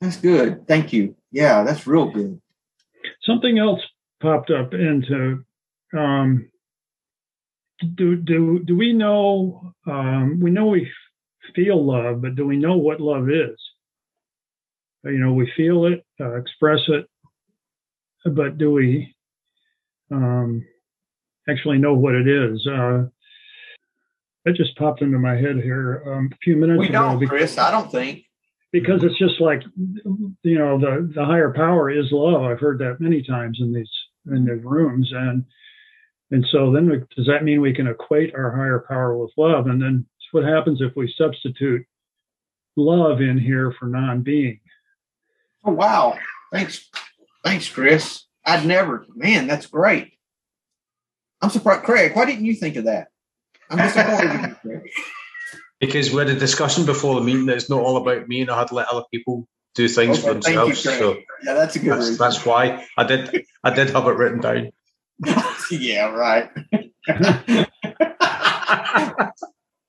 [0.00, 0.66] That's good.
[0.66, 1.16] Thank you.
[1.30, 2.40] Yeah, that's real good.
[3.22, 3.80] Something else
[4.20, 5.44] popped up into
[5.96, 6.50] um,
[7.94, 10.90] do do do we know um, we know we
[11.54, 13.58] feel love, but do we know what love is?
[15.04, 17.06] You know, we feel it, uh, express it,
[18.34, 19.14] but do we
[20.10, 20.64] um,
[21.48, 22.66] actually know what it is?
[22.66, 23.04] Uh,
[24.44, 27.02] that just popped into my head here um, a few minutes we ago.
[27.02, 27.58] We don't, because, Chris.
[27.58, 28.26] I don't think
[28.72, 29.62] because it's just like
[30.42, 32.42] you know the the higher power is love.
[32.42, 33.90] I've heard that many times in these
[34.30, 35.44] in the rooms, and
[36.30, 39.66] and so then we, does that mean we can equate our higher power with love?
[39.66, 41.86] And then what happens if we substitute
[42.76, 44.60] love in here for non-being?
[45.64, 46.18] Oh wow!
[46.52, 46.88] Thanks,
[47.46, 48.24] thanks, Chris.
[48.44, 49.06] I'd never.
[49.14, 50.12] Man, that's great.
[51.40, 52.14] I'm surprised, Craig.
[52.14, 53.08] Why didn't you think of that?
[53.70, 54.82] I'm disappointed.
[55.80, 58.50] because we had a discussion before the meeting that it's not all about me, and
[58.50, 60.84] I had to let other people do things okay, for themselves.
[60.84, 61.92] You, so yeah, that's a good.
[61.92, 63.44] That's, that's, why I did.
[63.62, 64.72] I did have it written down.
[65.70, 66.50] yeah, right.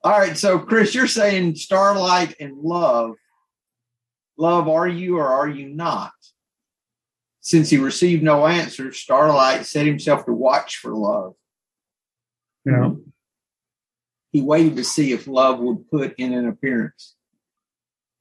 [0.03, 0.37] All right.
[0.37, 3.15] So, Chris, you're saying Starlight and Love.
[4.37, 6.11] Love, are you or are you not?
[7.47, 11.33] Since he received no answer, Starlight set himself to watch for love.
[12.65, 12.89] Yeah.
[14.33, 17.15] He waited to see if love would put in an appearance.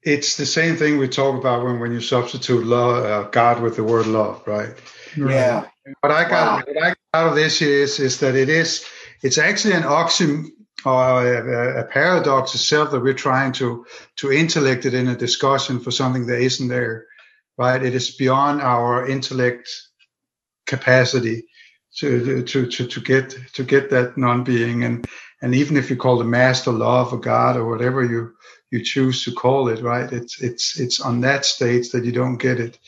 [0.00, 3.74] It's the same thing we talk about when, when you substitute love, uh, God with
[3.74, 4.76] the word love, right?
[5.16, 5.66] Yeah.
[6.02, 6.62] What I got, wow.
[6.64, 8.86] what I got out of this is is that it is
[9.24, 10.52] it's actually an oxymoron
[10.84, 13.84] or a, a, paradox itself that we're trying to
[14.18, 17.06] to intellect it in a discussion for something that isn't there,
[17.58, 17.82] right?
[17.82, 19.68] It is beyond our intellect
[20.66, 21.44] capacity
[21.98, 25.06] to to to to get to get that non-being and
[25.42, 28.32] and even if you call the master love or God or whatever you
[28.70, 30.10] you choose to call it, right?
[30.12, 32.78] It's it's it's on that stage that you don't get it.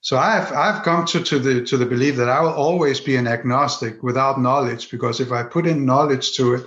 [0.00, 3.16] So I've I've come to, to the to the belief that I will always be
[3.16, 6.66] an agnostic without knowledge because if I put in knowledge to it,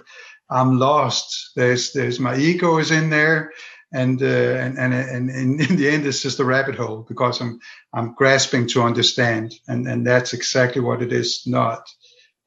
[0.49, 1.51] I'm lost.
[1.55, 3.51] There's there's my ego is in there,
[3.95, 7.59] and uh, and, and and in the end it's just a rabbit hole because I'm
[7.93, 11.89] I'm grasping to understand, and and that's exactly what it is not.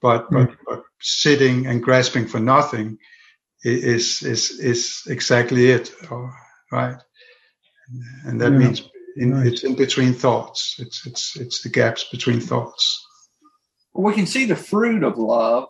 [0.01, 0.47] But mm.
[0.47, 2.99] but, but sitting and grasping for nothing
[3.65, 5.91] is is is exactly it,
[6.71, 6.97] right?
[8.25, 8.59] And that yeah.
[8.59, 8.83] means
[9.17, 9.47] in, nice.
[9.47, 10.77] it's in between thoughts.
[10.79, 13.05] It's it's it's the gaps between thoughts.
[13.95, 15.69] We can see the fruit of love,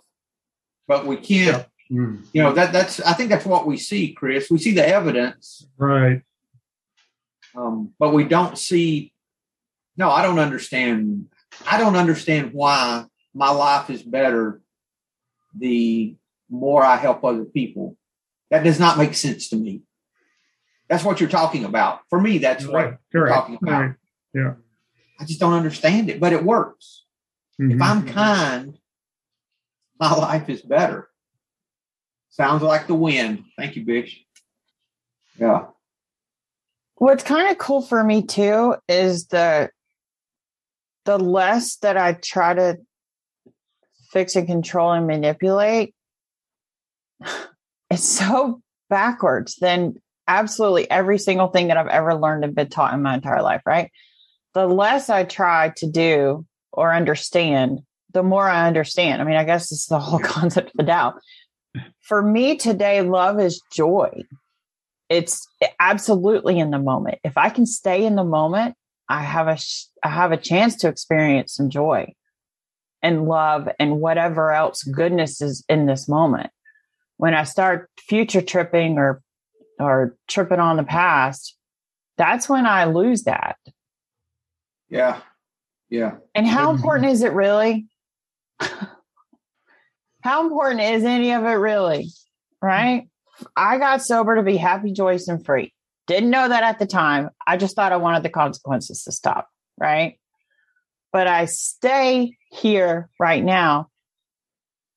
[0.86, 1.58] but we can't.
[1.58, 1.64] Yeah.
[1.90, 2.26] Mm.
[2.32, 3.00] You know that that's.
[3.00, 4.50] I think that's what we see, Chris.
[4.50, 6.22] We see the evidence, right?
[7.56, 9.12] Um, but we don't see.
[9.96, 11.28] No, I don't understand.
[11.66, 14.60] I don't understand why my life is better
[15.56, 16.14] the
[16.50, 17.96] more I help other people.
[18.50, 19.82] That does not make sense to me.
[20.88, 22.00] That's what you're talking about.
[22.08, 22.92] For me, that's right.
[22.92, 23.80] what you're talking about.
[23.80, 23.94] Right.
[24.34, 24.54] Yeah.
[25.20, 27.04] I just don't understand it, but it works.
[27.60, 27.72] Mm-hmm.
[27.72, 28.78] If I'm kind,
[29.98, 31.08] my life is better.
[32.30, 33.44] Sounds like the wind.
[33.56, 34.24] Thank you, Bish.
[35.38, 35.66] Yeah.
[36.96, 39.70] What's kind of cool for me too is the
[41.04, 42.78] the less that I try to
[44.10, 45.94] fix and control and manipulate,
[47.90, 48.60] it's so
[48.90, 49.94] backwards than
[50.26, 53.62] absolutely every single thing that I've ever learned and been taught in my entire life,
[53.64, 53.90] right?
[54.54, 57.80] The less I try to do or understand,
[58.12, 59.22] the more I understand.
[59.22, 61.14] I mean, I guess it's the whole concept of the Tao.
[62.00, 64.22] For me today, love is joy.
[65.08, 65.46] It's
[65.80, 67.18] absolutely in the moment.
[67.24, 68.74] If I can stay in the moment,
[69.08, 69.58] I have a
[70.04, 72.12] I have a chance to experience some joy
[73.02, 76.50] and love and whatever else goodness is in this moment.
[77.18, 79.22] when I start future tripping or
[79.78, 81.56] or tripping on the past,
[82.16, 83.56] that's when I lose that.
[84.88, 85.20] Yeah.
[85.90, 86.16] Yeah.
[86.34, 87.86] And how important is it really?
[90.28, 92.10] how important is any of it really?
[92.60, 93.08] Right?
[93.56, 95.72] I got sober to be happy, joyous, and free.
[96.06, 97.30] Didn't know that at the time.
[97.46, 99.48] I just thought I wanted the consequences to stop.
[99.78, 100.18] Right.
[101.12, 103.88] But I stay here right now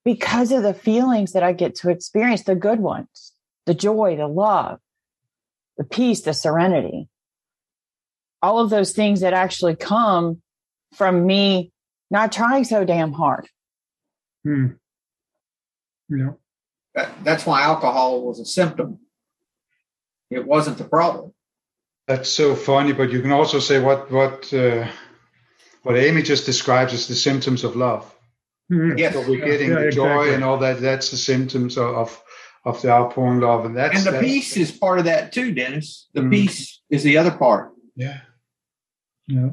[0.03, 3.31] because of the feelings that I get to experience, the good ones,
[3.65, 4.79] the joy, the love,
[5.77, 7.07] the peace, the serenity,
[8.41, 10.41] all of those things that actually come
[10.93, 11.71] from me
[12.09, 13.47] not trying so damn hard.
[14.43, 14.67] Hmm.
[16.11, 16.31] Yeah.
[16.95, 18.99] That, that's why alcohol was a symptom.
[20.29, 21.33] It wasn't the problem.
[22.07, 24.87] That's so funny, but you can also say what what uh,
[25.83, 28.13] what Amy just describes as the symptoms of love.
[28.71, 28.97] Mhm.
[28.99, 29.13] Yes.
[29.13, 30.33] So we're getting Yeah, the joy exactly.
[30.35, 30.81] and all that.
[30.81, 32.23] That's the symptoms of of,
[32.65, 35.53] of the outpouring love, and that's And the that's- peace is part of that too,
[35.53, 36.09] Dennis.
[36.13, 36.31] The Mhm.
[36.31, 37.71] peace is the other part.
[37.95, 38.19] Yeah.
[39.27, 39.51] Yeah.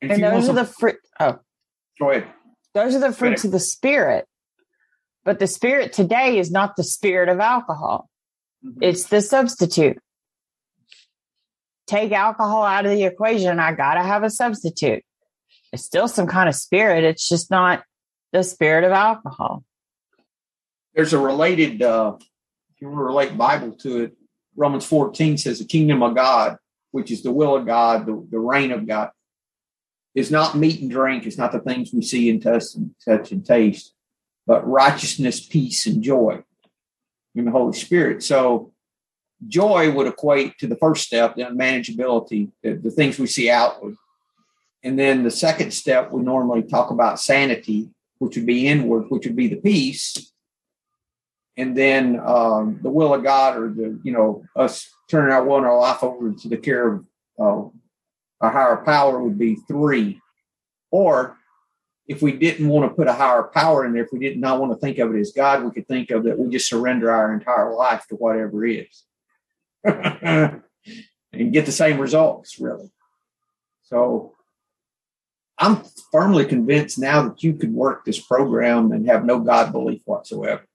[0.00, 0.98] And, if And those are some- the fruit.
[1.20, 1.38] Oh,
[2.00, 2.26] go ahead.
[2.74, 4.26] those are the fruits of the spirit.
[5.24, 8.08] But the spirit today is not the spirit of alcohol.
[8.64, 8.78] Mhm.
[8.80, 9.98] It's the substitute.
[11.86, 13.58] Take alcohol out of the equation.
[13.58, 15.04] I got to have a substitute.
[15.72, 17.04] It's still some kind of spirit.
[17.04, 17.84] It's just not
[18.32, 19.64] the spirit of alcohol.
[20.94, 22.16] There's a related, uh,
[22.74, 24.16] if you want to relate Bible to it,
[24.56, 26.58] Romans 14 says the kingdom of God,
[26.90, 29.10] which is the will of God, the, the reign of God,
[30.14, 31.24] is not meat and drink.
[31.24, 33.94] It's not the things we see and touch and touch and taste,
[34.46, 36.42] but righteousness, peace, and joy
[37.34, 38.22] in the Holy Spirit.
[38.22, 38.72] So
[39.46, 43.96] joy would equate to the first step, then manageability, the, the things we see outward.
[44.82, 49.26] And then the second step, we normally talk about sanity, which would be inward, which
[49.26, 50.32] would be the peace.
[51.56, 55.58] And then um, the will of God, or the you know us turning our will
[55.58, 57.04] and our life over to the care of
[57.38, 57.68] uh,
[58.40, 60.18] a higher power, would be three.
[60.90, 61.36] Or
[62.12, 64.60] if we didn't want to put a higher power in there, if we did not
[64.60, 67.10] want to think of it as God, we could think of that we just surrender
[67.10, 69.04] our entire life to whatever is,
[69.84, 70.62] and
[71.52, 72.90] get the same results, really.
[73.84, 74.34] So
[75.58, 80.02] I'm firmly convinced now that you could work this program and have no God belief
[80.04, 80.66] whatsoever.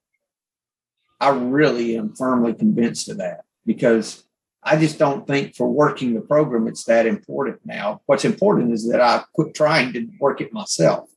[1.19, 4.23] I really am firmly convinced of that because
[4.63, 8.01] I just don't think for working the program it's that important now.
[8.05, 11.09] What's important is that I quit trying to work it myself.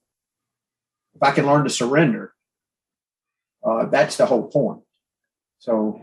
[1.15, 2.33] If I can learn to surrender,
[3.65, 4.83] uh, that's the whole point.
[5.59, 6.01] So,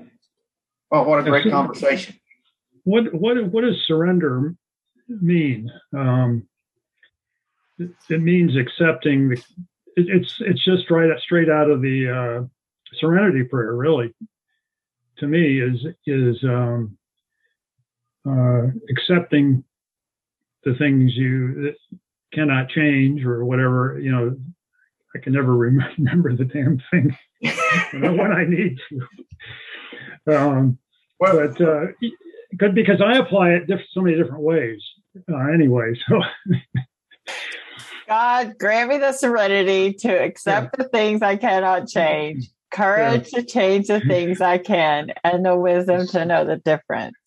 [0.91, 2.15] oh, what a great conversation.
[2.84, 4.56] What what what does surrender
[5.08, 5.72] mean?
[5.96, 6.48] Um,
[7.80, 9.38] it, it means accepting the.
[9.96, 12.48] It, it's it's just right straight out of the uh,
[13.00, 14.13] Serenity Prayer, really.
[15.20, 16.98] To me, is is um,
[18.28, 19.63] uh, accepting
[20.63, 21.74] the things you
[22.34, 24.00] cannot change or whatever.
[24.00, 24.38] You know,
[25.15, 27.15] I can never remember the damn thing
[27.93, 30.36] when I need to.
[30.38, 30.78] Um,
[31.20, 31.86] Well, but uh,
[32.58, 34.82] good because I apply it diff- so many different ways.
[35.32, 36.22] Uh, anyway, so
[38.08, 43.88] God, grant me the serenity to accept the things I cannot change, courage to change
[43.88, 47.17] the things I can, and the wisdom to know the difference.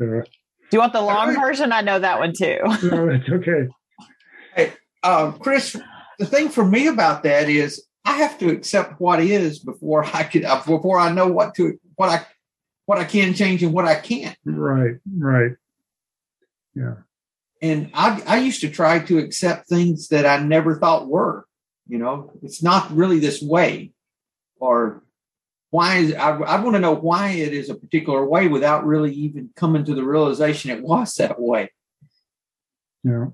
[0.00, 0.24] uh, Do
[0.72, 1.72] you want the long version?
[1.72, 2.58] I know that one too.
[2.84, 4.70] no, it's okay.
[5.02, 5.76] um, Chris,
[6.18, 10.24] the thing for me about that is I have to accept what is before I
[10.24, 12.26] could uh, before I know what to what I
[12.86, 14.36] what I can change and what I can't.
[14.44, 15.52] Right, right.
[16.74, 16.94] Yeah.
[17.60, 21.46] And I I used to try to accept things that I never thought were.
[21.86, 23.92] You know, it's not really this way,
[24.58, 25.02] or
[25.70, 29.12] why is I, I want to know why it is a particular way without really
[29.12, 31.70] even coming to the realization it was that way.
[33.04, 33.26] Yeah.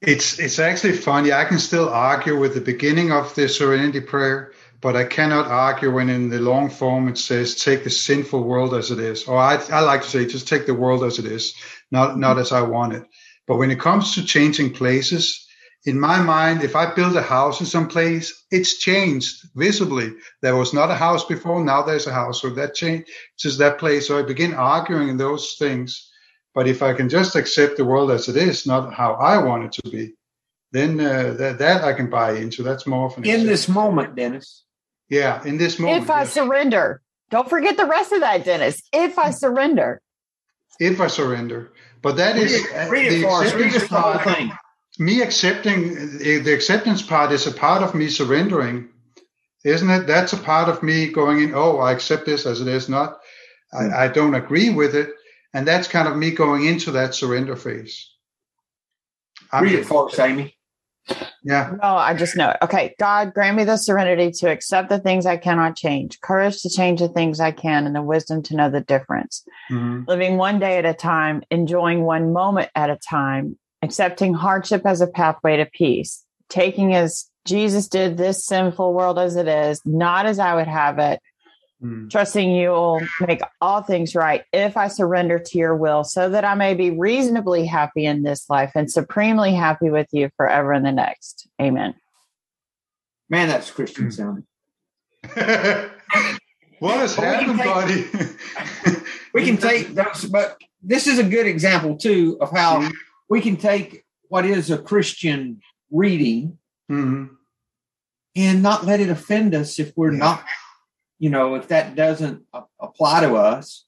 [0.00, 1.32] It's it's actually funny.
[1.32, 5.90] I can still argue with the beginning of the Serenity Prayer, but I cannot argue
[5.92, 9.24] when in the long form it says take the sinful world as it is.
[9.24, 11.54] Or I, I like to say just take the world as it is,
[11.90, 13.04] not not as I want it.
[13.48, 15.48] But when it comes to changing places,
[15.84, 20.14] in my mind, if I build a house in some place, it's changed visibly.
[20.42, 22.42] There was not a house before, now there's a house.
[22.42, 24.06] So that changes that place.
[24.06, 26.07] So I begin arguing in those things.
[26.58, 29.66] But if I can just accept the world as it is, not how I want
[29.66, 30.14] it to be,
[30.72, 32.64] then uh, that, that I can buy into.
[32.64, 34.64] That's more of an In accept- this moment, Dennis,
[35.08, 36.02] yeah, in this moment.
[36.02, 36.32] if I yes.
[36.32, 37.00] surrender,
[37.30, 38.82] don't forget the rest of that, Dennis.
[38.92, 40.02] If I surrender,
[40.80, 41.70] if I surrender,
[42.02, 43.54] but that read is it, read the it for us.
[43.54, 44.52] Read acceptance the part- thing.
[44.98, 45.78] me accepting
[46.18, 48.88] the acceptance part is a part of me surrendering
[49.64, 50.06] isn't it?
[50.08, 51.54] That's a part of me going in.
[51.54, 52.88] Oh, I accept this as it is.
[52.88, 53.18] Not,
[53.72, 55.10] I, I don't agree with it,
[55.54, 58.10] and that's kind of me going into that surrender phase.
[59.52, 60.54] I'm- Read it for us, Amy.
[61.42, 61.72] Yeah.
[61.82, 62.58] No, I just know it.
[62.60, 62.94] Okay.
[62.98, 67.00] God, grant me the serenity to accept the things I cannot change, courage to change
[67.00, 69.42] the things I can, and the wisdom to know the difference.
[69.70, 70.06] Mhm.
[70.06, 75.00] Living one day at a time, enjoying one moment at a time, accepting hardship as
[75.00, 80.26] a pathway to peace, taking as Jesus did this sinful world as it is, not
[80.26, 81.20] as I would have it,
[81.82, 82.10] Mm.
[82.10, 86.54] trusting you'll make all things right if I surrender to your will, so that I
[86.56, 90.90] may be reasonably happy in this life and supremely happy with you forever in the
[90.90, 91.46] next.
[91.62, 91.94] Amen.
[93.30, 94.44] Man, that's Christian sounding.
[96.80, 98.94] what has Well, we can happened, take- buddy?
[99.34, 102.88] We can take those, but this is a good example too of how
[103.28, 105.60] we can take what is a Christian
[105.92, 106.58] reading
[106.90, 107.28] Mhm.
[108.34, 110.18] and not let it offend us if we're Yeah.
[110.18, 110.44] not,
[111.18, 112.44] you know, if that doesn't
[112.80, 113.84] apply to us,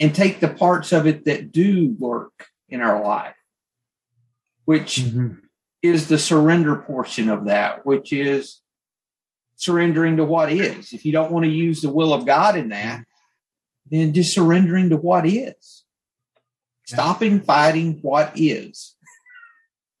[0.00, 3.34] and take the parts of it that do work in our life,
[4.64, 5.40] which Mhm.
[5.82, 8.60] is the surrender portion of that, which is
[9.56, 10.92] surrendering to what is.
[10.92, 13.04] If you don't want to use the will of God in that,
[13.90, 15.84] then just surrendering to what is.
[16.84, 18.94] Stopping fighting what is.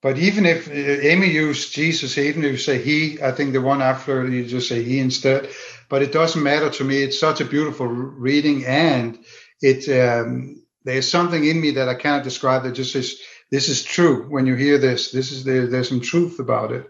[0.00, 3.60] But even if uh, Amy used Jesus, even if you say he, I think the
[3.60, 5.50] one after you just say he instead.
[5.88, 7.02] But it doesn't matter to me.
[7.02, 9.18] It's such a beautiful reading, and
[9.62, 13.16] it um, there's something in me that I can't describe that just says
[13.50, 14.28] this is true.
[14.28, 16.86] When you hear this, this is there, there's some truth about it.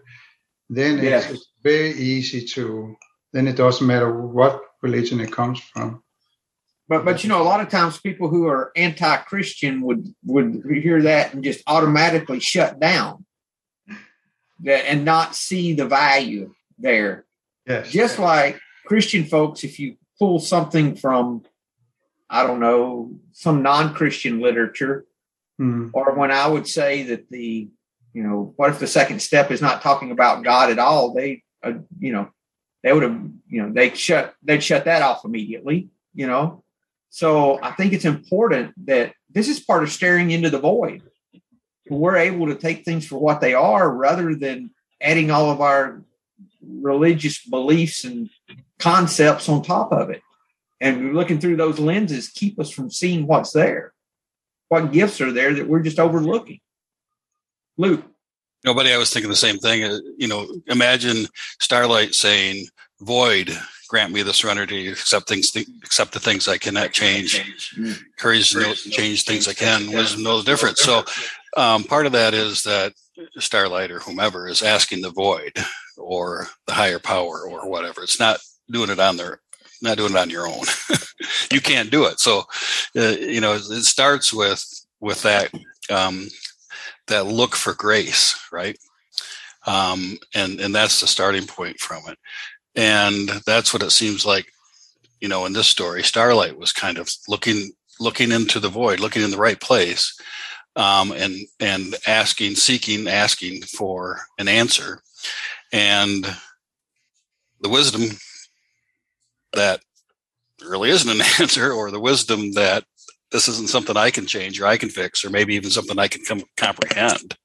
[0.69, 2.95] Then it's, it's very easy to.
[3.31, 6.03] Then it doesn't matter what religion it comes from.
[6.87, 11.03] But but you know, a lot of times people who are anti-Christian would would hear
[11.03, 13.25] that and just automatically shut down
[14.61, 17.25] that and not see the value there.
[17.67, 17.91] Yes.
[17.91, 21.43] Just like Christian folks, if you pull something from,
[22.27, 25.05] I don't know, some non-Christian literature,
[25.61, 25.91] Mhm.
[25.93, 27.69] or when I would say that the,
[28.13, 31.13] you know, what if the second step is not talking about God at all?
[31.13, 32.29] They, uh, you know,
[32.81, 36.63] they would have, you know, they shut, they'd shut that off immediately, you know.
[37.11, 41.03] So I think it's important that this is part of staring into the void.
[41.87, 46.03] We're able to take things for what they are rather than adding all of our
[46.61, 48.31] religious beliefs and
[48.79, 50.21] concepts on top of it.
[50.81, 53.93] And looking through those lenses keep us from seeing what's there
[54.69, 56.59] what gifts are there that we're just overlooking.
[57.77, 58.03] Luke,
[58.65, 59.83] Nobody, I was thinking the same thing.
[59.85, 61.27] Uh, You know, imagine
[61.61, 62.67] Starlight saying,
[62.99, 67.73] "Void, grant me the serenity to accept things, accept the things I cannot change.
[68.17, 69.91] Courage to know, change things I can.
[69.91, 71.05] Wisdom knows the difference." So,
[71.55, 72.93] um, part of that is that
[73.37, 75.53] Starlight or whomever is asking the void
[75.99, 78.01] or the higher power or whatever.
[78.01, 78.39] It's not
[78.71, 79.41] doing it on their,
[79.81, 80.63] not doing it on your own.
[81.51, 82.19] you can't do it.
[82.19, 82.43] So,
[82.97, 84.63] uh, you know, it starts with
[84.99, 85.51] with that.
[85.89, 86.29] Um,
[87.09, 88.77] that look for grace, right?
[89.67, 92.17] Um, and and that's the starting point from it,
[92.75, 94.47] and that's what it seems like.
[95.19, 99.21] You know, in this story, Starlight was kind of looking looking into the void, looking
[99.21, 100.17] in the right place,
[100.77, 105.01] um, and and asking, seeking, asking for an answer,
[105.71, 106.25] and
[107.61, 108.17] the wisdom
[109.53, 109.81] that
[110.61, 112.83] really isn't an answer, or the wisdom that
[113.31, 116.07] this isn't something I can change or I can fix, or maybe even something I
[116.07, 117.37] can come comprehend,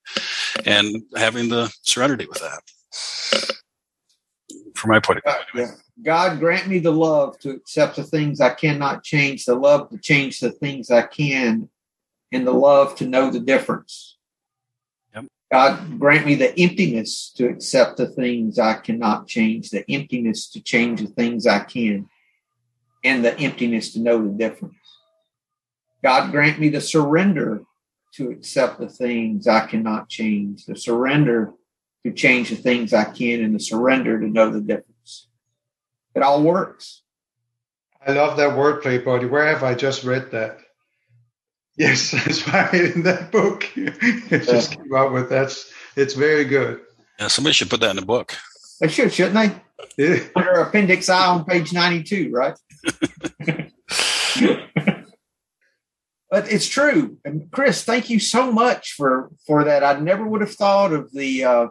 [0.65, 2.63] and having the serenity with that.
[4.75, 5.69] From my point of view.
[6.03, 9.99] God grant me the love to accept the things I cannot change, the love to
[9.99, 11.69] change the things I can,
[12.33, 14.14] and the love to know the difference.
[15.53, 20.61] God grant me the emptiness to accept the things I cannot change, the emptiness to
[20.61, 22.09] change the things I can,
[23.05, 24.75] and the emptiness to know the difference.
[26.03, 27.63] God grant me the surrender
[28.15, 31.53] to accept the things I cannot change, the surrender
[32.05, 35.29] to change the things I can, and the surrender to know the difference.
[36.15, 37.03] It all works.
[38.07, 39.27] I love that wordplay, buddy.
[39.27, 40.59] Where have I just read that?
[41.77, 43.69] Yes, that's right in that book.
[43.77, 46.81] it just came out with that's it's very good.
[47.19, 48.37] Yeah, somebody should put that in a book.
[48.81, 49.55] They should, shouldn't they?
[49.97, 50.25] Yeah.
[50.35, 52.59] Under Appendix I on page 92, right?
[56.31, 57.19] but it's true.
[57.25, 59.85] And Chris, thank you so much for for that.
[59.85, 61.67] I never would have thought of the uh,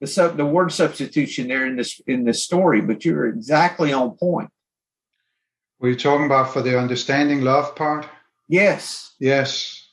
[0.00, 4.16] the sub, the word substitution there in this in this story, but you're exactly on
[4.16, 4.50] point.
[5.78, 8.08] Were you talking about for the understanding love part?
[8.52, 9.14] Yes.
[9.18, 9.88] Yes.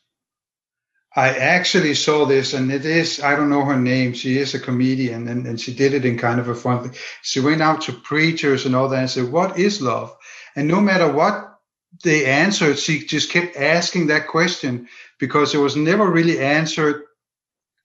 [1.16, 4.14] I actually saw this, and it is, I don't know her name.
[4.14, 7.00] She is a comedian, and, and she did it in kind of a fun thing.
[7.22, 10.14] She went out to preachers and all that and said, What is love?
[10.58, 11.58] And no matter what
[12.04, 14.90] they answered, she just kept asking that question
[15.20, 17.04] because it was never really answered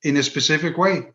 [0.02, 1.13] in a specific way.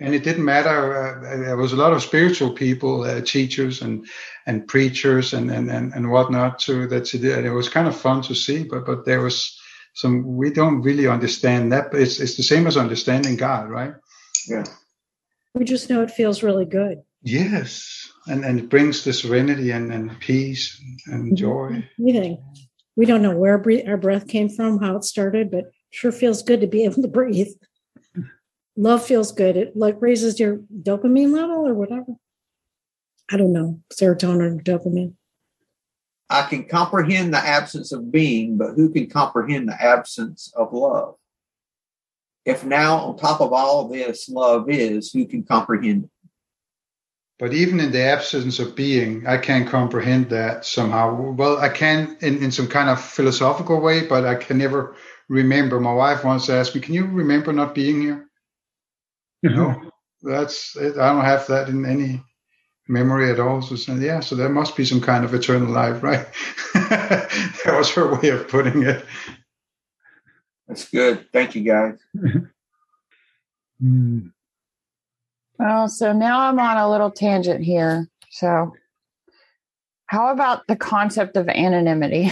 [0.00, 0.96] And it didn't matter.
[0.96, 4.06] Uh, there was a lot of spiritual people, uh, teachers and
[4.46, 7.38] and preachers and and and, and whatnot too that she did.
[7.38, 9.58] And it was kind of fun to see, but but there was
[9.94, 11.90] some we don't really understand that.
[11.90, 13.94] But it's it's the same as understanding God, right?
[14.48, 14.64] Yeah.
[15.54, 17.02] We just know it feels really good.
[17.22, 21.84] Yes, and and it brings the serenity and, and peace and joy.
[21.98, 22.38] Everything.
[22.96, 26.60] We don't know where our breath came from, how it started, but sure feels good
[26.60, 27.48] to be able to breathe.
[28.78, 29.56] Love feels good.
[29.56, 32.14] It like raises your dopamine level or whatever.
[33.28, 35.14] I don't know, serotonin or dopamine.
[36.30, 41.16] I can comprehend the absence of being, but who can comprehend the absence of love?
[42.44, 46.10] If now, on top of all this, love is, who can comprehend it?
[47.40, 51.32] But even in the absence of being, I can't comprehend that somehow.
[51.32, 54.94] Well, I can in, in some kind of philosophical way, but I can never
[55.28, 55.80] remember.
[55.80, 58.27] My wife once asked me, Can you remember not being here?
[59.44, 59.56] Mm-hmm.
[59.56, 59.90] No,
[60.22, 60.98] that's it.
[60.98, 62.22] I don't have that in any
[62.88, 63.62] memory at all.
[63.62, 66.26] So said, yeah, so there must be some kind of eternal life, right?
[66.74, 69.04] that was her way of putting it.
[70.66, 71.26] That's good.
[71.32, 71.98] Thank you, guys.
[73.82, 74.32] mm.
[75.58, 78.08] Well, so now I'm on a little tangent here.
[78.30, 78.74] So,
[80.06, 82.30] how about the concept of anonymity?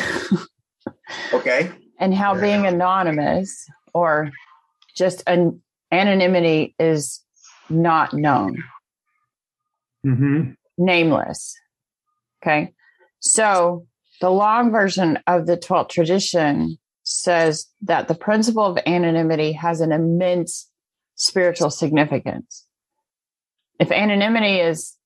[1.32, 1.70] okay.
[1.98, 2.40] And how yeah.
[2.40, 4.30] being anonymous or
[4.94, 5.60] just an
[5.92, 7.22] anonymity is
[7.68, 8.62] not known
[10.06, 10.50] mm-hmm.
[10.78, 11.54] nameless.
[12.42, 12.72] Okay.
[13.20, 13.86] So
[14.20, 19.92] the long version of the 12th tradition says that the principle of anonymity has an
[19.92, 20.68] immense
[21.14, 22.66] spiritual significance.
[23.78, 24.96] If anonymity is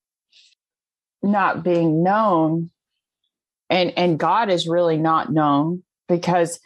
[1.22, 2.70] not being known
[3.68, 6.60] and and God is really not known because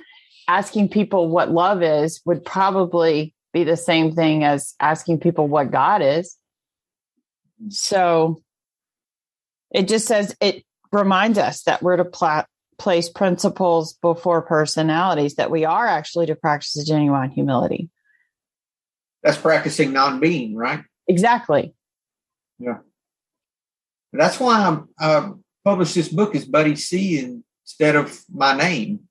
[0.49, 5.71] asking people what love is would probably be the same thing as asking people what
[5.71, 6.37] God is.
[7.71, 8.43] So
[9.71, 12.45] it just says it reminds us that we're to pla-
[12.79, 17.89] place principles before personalities, that we are actually to practice a genuine humility.
[19.23, 20.83] That's practicing non being, right?
[21.09, 21.75] Exactly.
[22.59, 22.79] Yeah.
[24.13, 25.31] That's why I'm uh,
[25.65, 29.09] published this book as Buddy C instead of my name.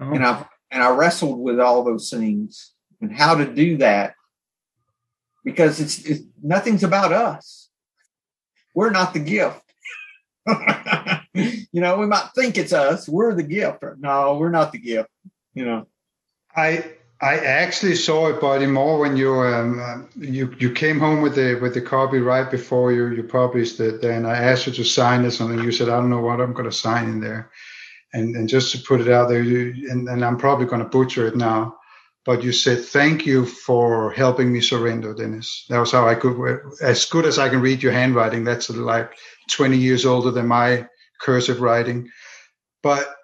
[0.00, 0.10] Oh.
[0.10, 4.14] And I and I wrestled with all those things and how to do that
[5.44, 7.68] because it's, it's nothing's about us.
[8.74, 9.62] We're not the gift.
[11.34, 13.08] you know, we might think it's us.
[13.08, 13.82] We're the gift.
[13.98, 15.08] No, we're not the gift.
[15.54, 15.86] You know,
[16.54, 16.84] I
[17.20, 21.34] I actually saw it, Buddy, more when you um, uh, you you came home with
[21.34, 24.00] the with the copy right before you you published it.
[24.00, 26.40] Then I asked you to sign this, and then you said, "I don't know what
[26.40, 27.50] I'm going to sign in there,"
[28.14, 30.88] and and just to put it out there, you, and, and I'm probably going to
[30.88, 31.79] butcher it now
[32.24, 35.66] but you said thank you for helping me surrender dennis.
[35.68, 38.44] That was how i could as good as i can read your handwriting.
[38.44, 39.12] That's like
[39.50, 40.86] 20 years older than my
[41.20, 42.08] cursive writing.
[42.82, 43.14] But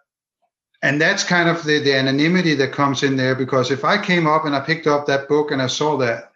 [0.83, 4.27] and that's kind of the, the anonymity that comes in there because if i came
[4.27, 6.33] up and i picked up that book and i saw that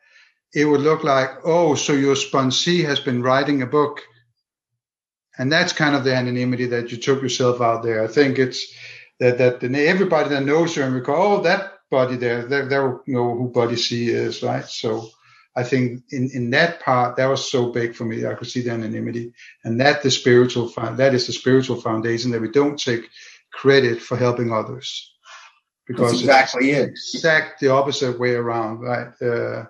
[0.55, 4.03] it would look like oh so your sponsee has been writing a book.
[5.39, 8.05] And that's kind of the anonymity that you took yourself out there.
[8.05, 8.75] I think it's
[9.21, 12.47] that that everybody that knows you and we go oh that Buddy there.
[12.47, 14.64] They, they know who Buddy C is, right?
[14.64, 15.09] So
[15.57, 18.26] I think in, in that part, that was so big for me.
[18.26, 19.32] I could see the anonymity
[19.64, 23.09] and that the spiritual, that is the spiritual foundation that we don't take
[23.53, 25.12] credit for helping others
[25.86, 26.91] because that's exactly it.
[26.91, 29.09] Exact the opposite way around, right?
[29.20, 29.64] Uh,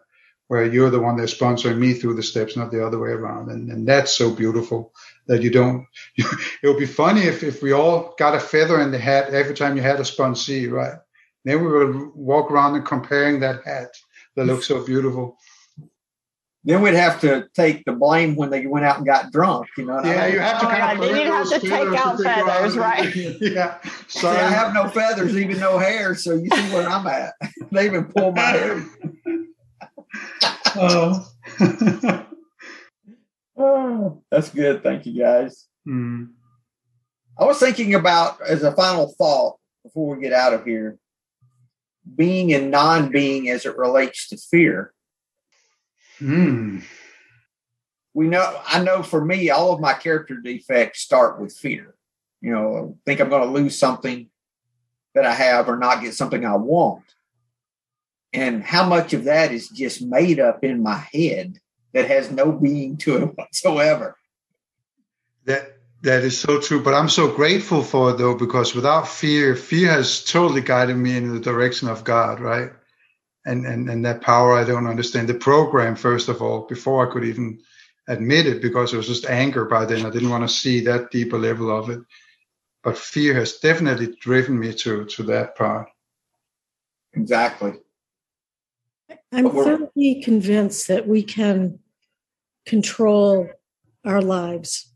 [0.48, 3.50] where you're the one that's sponsoring me through the steps, not the other way around.
[3.50, 4.92] And, and that's so beautiful
[5.28, 6.26] that you don't, it
[6.64, 9.76] would be funny if, if we all got a feather in the hat every time
[9.76, 10.98] you had a sponsee, right?
[11.44, 13.90] Then we would walk around and comparing that hat
[14.36, 15.38] that looks so beautiful.
[16.62, 19.66] Then we'd have to take the blame when they went out and got drunk.
[19.78, 20.00] You know.
[20.04, 20.66] Yeah, you have to.
[20.66, 23.16] Oh, kind yeah, of then you'd have to take out feathers, right?
[23.40, 23.78] yeah.
[24.08, 26.14] So I have no feathers, even no hair.
[26.14, 27.32] So you see where I'm at.
[27.72, 28.86] they even pull my hair.
[30.76, 31.26] oh.
[33.56, 34.82] oh, that's good.
[34.82, 35.66] Thank you, guys.
[35.88, 36.32] Mm.
[37.38, 40.98] I was thinking about as a final thought before we get out of here
[42.16, 44.92] being and non being as it relates to fear.
[46.18, 46.80] Hmm.
[48.12, 51.94] We know, I know for me, all of my character defects start with fear.
[52.40, 54.28] You know, I think I'm going to lose something
[55.14, 57.04] that I have or not get something I want.
[58.32, 61.58] and how much of that is just made up in my head
[61.92, 64.16] that has no being to it whatsoever.
[65.46, 66.82] That that is so true.
[66.82, 71.16] But I'm so grateful for it though, because without fear, fear has totally guided me
[71.16, 72.70] in the direction of God, right?
[73.44, 75.28] And and and that power I don't understand.
[75.28, 77.60] The program, first of all, before I could even
[78.08, 80.04] admit it, because it was just anger by then.
[80.04, 82.00] I didn't want to see that deeper level of it.
[82.82, 85.88] But fear has definitely driven me to to that part.
[87.12, 87.74] Exactly.
[89.32, 91.78] I'm thoroughly convinced that we can
[92.66, 93.48] control
[94.04, 94.89] our lives.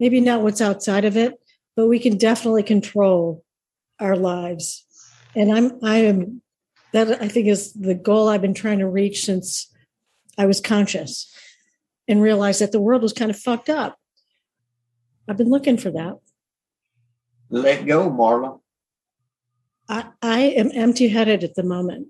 [0.00, 1.34] Maybe not what's outside of it,
[1.76, 3.44] but we can definitely control
[4.00, 4.84] our lives.
[5.36, 6.42] And I'm I am
[6.92, 9.72] that I think is the goal I've been trying to reach since
[10.36, 11.32] I was conscious
[12.08, 13.96] and realized that the world was kind of fucked up.
[15.28, 16.18] I've been looking for that.
[17.50, 18.60] Let go, Marla.
[19.88, 22.08] I, I am empty headed at the moment.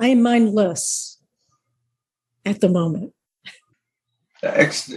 [0.00, 1.20] I am mindless
[2.44, 3.12] at the moment.
[4.42, 4.92] Ex.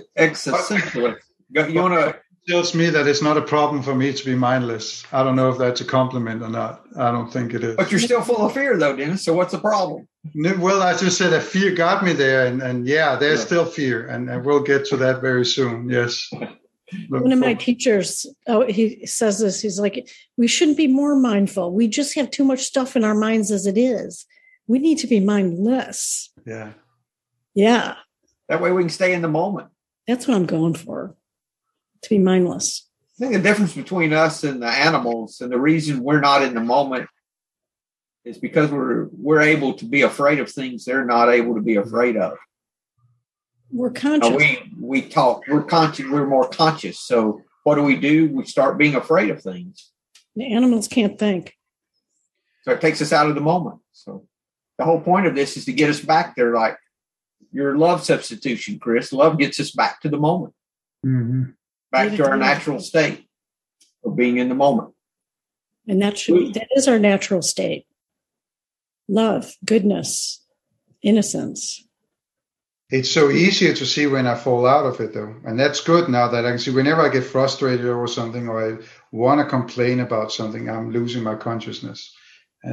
[1.49, 5.03] You want to tells me that it's not a problem for me to be mindless.
[5.11, 6.85] I don't know if that's a compliment or not.
[6.95, 7.75] I don't think it is.
[7.75, 9.23] But you're still full of fear, though, Dennis.
[9.23, 10.07] So what's the problem?
[10.35, 13.45] Well, I just said that fear got me there, and, and yeah, there's yeah.
[13.45, 15.89] still fear, and, and we'll get to that very soon.
[15.89, 16.29] Yes.
[17.09, 19.61] One of my teachers, oh, he says this.
[19.61, 21.73] He's like, we shouldn't be more mindful.
[21.73, 24.25] We just have too much stuff in our minds as it is.
[24.67, 26.31] We need to be mindless.
[26.45, 26.73] Yeah.
[27.55, 27.95] Yeah.
[28.49, 29.69] That way we can stay in the moment.
[30.07, 31.15] That's what I'm going for
[32.05, 32.87] to be mindless.
[33.17, 36.53] I think the difference between us and the animals, and the reason we're not in
[36.53, 37.07] the moment,
[38.25, 41.75] is because we're we're able to be afraid of things they're not able to be
[41.75, 42.37] afraid of.
[43.71, 44.29] We're conscious.
[44.29, 45.43] Now we we talk.
[45.47, 46.05] We're conscious.
[46.09, 46.99] We're more conscious.
[46.99, 48.27] So what do we do?
[48.27, 49.91] We start being afraid of things.
[50.35, 51.53] The animals can't think.
[52.63, 53.79] So it takes us out of the moment.
[53.93, 54.27] So
[54.77, 56.77] the whole point of this is to get us back there, like
[57.53, 59.13] your love substitution, Chris.
[59.13, 60.53] Love gets us back to the moment.
[61.05, 61.51] Mm-hmm
[61.91, 63.25] back to our natural state
[64.03, 64.93] of being in the moment.
[65.87, 67.85] And that should be, that is our natural state.
[69.07, 70.43] Love, goodness,
[71.01, 71.85] innocence.
[72.89, 75.35] It's so easier to see when I fall out of it though.
[75.43, 78.73] And that's good now that I can see whenever I get frustrated over something or
[78.73, 78.77] I
[79.11, 82.13] want to complain about something, I'm losing my consciousness.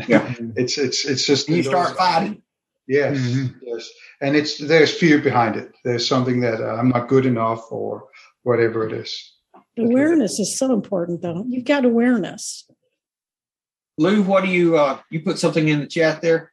[0.09, 0.35] Yeah.
[0.57, 2.41] it's it's it's just you start fighting.
[2.89, 3.59] Yes, mm-hmm.
[3.63, 3.91] yes.
[4.23, 5.71] And it's there's fear behind it.
[5.85, 8.09] There's something that uh, I'm not good enough or
[8.43, 9.33] whatever it is.
[9.79, 11.45] Awareness is so important, though.
[11.49, 12.65] You've got awareness.
[13.99, 16.53] Lou, what do you uh, you put something in the chat there?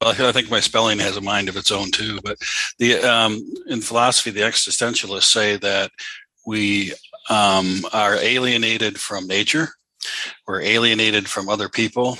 [0.00, 2.20] Well, I think my spelling has a mind of its own too.
[2.22, 2.38] But
[2.78, 5.90] the um, in philosophy, the existentialists say that
[6.46, 6.92] we
[7.30, 9.68] um, are alienated from nature,
[10.46, 12.18] we're alienated from other people,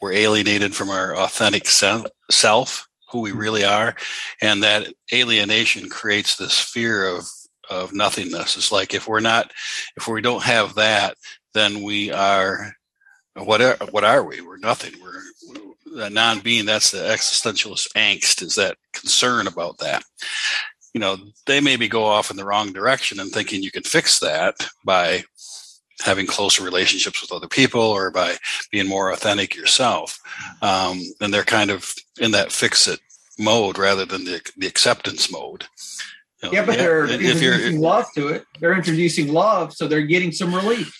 [0.00, 3.96] we're alienated from our authentic self, who we really are,
[4.42, 7.24] and that alienation creates this fear of
[7.70, 8.56] of nothingness.
[8.56, 9.52] It's like if we're not,
[9.96, 11.16] if we don't have that,
[11.54, 12.72] then we are
[13.34, 14.40] what are, what are we?
[14.40, 14.94] We're nothing.
[15.00, 16.66] We're a non-being.
[16.66, 18.42] That's the existentialist angst.
[18.42, 20.04] Is that concern about that?
[20.94, 24.18] You know, they maybe go off in the wrong direction and thinking you can fix
[24.20, 25.24] that by
[26.02, 28.36] having closer relationships with other people or by
[28.70, 30.18] being more authentic yourself.
[30.62, 33.00] Um, and they're kind of in that fix it
[33.38, 35.64] mode rather than the, the acceptance mode.
[36.42, 36.82] Yeah, but yeah.
[36.82, 38.44] they're introducing love to it.
[38.60, 40.94] They're introducing love, so they're getting some relief.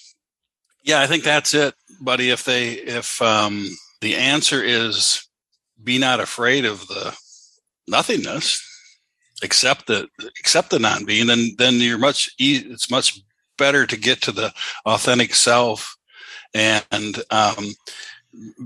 [0.82, 2.30] Yeah, I think that's it, buddy.
[2.30, 3.68] If they, if um,
[4.00, 5.26] the answer is
[5.82, 7.16] be not afraid of the
[7.86, 8.62] nothingness,
[9.42, 10.08] accept the
[10.40, 12.30] accept the non-being, then then you're much.
[12.38, 13.20] It's much
[13.58, 14.52] better to get to the
[14.86, 15.96] authentic self
[16.54, 17.74] and um,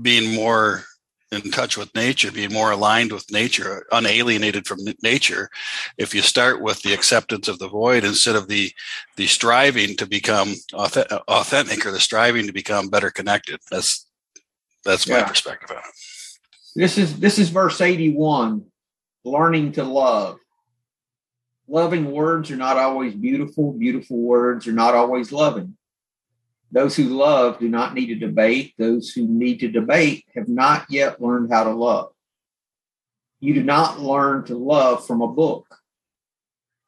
[0.01, 0.83] being more
[1.31, 5.49] in touch with nature, be more aligned with nature, unalienated from nature.
[5.97, 8.71] If you start with the acceptance of the void instead of the
[9.15, 14.07] the striving to become authentic or the striving to become better connected, that's
[14.83, 15.27] that's my yeah.
[15.27, 15.83] perspective on it.
[16.75, 18.65] This is this is verse eighty one.
[19.23, 20.39] Learning to love.
[21.67, 23.71] Loving words are not always beautiful.
[23.71, 25.77] Beautiful words are not always loving.
[26.71, 28.73] Those who love do not need to debate.
[28.77, 32.13] Those who need to debate have not yet learned how to love.
[33.41, 35.67] You do not learn to love from a book.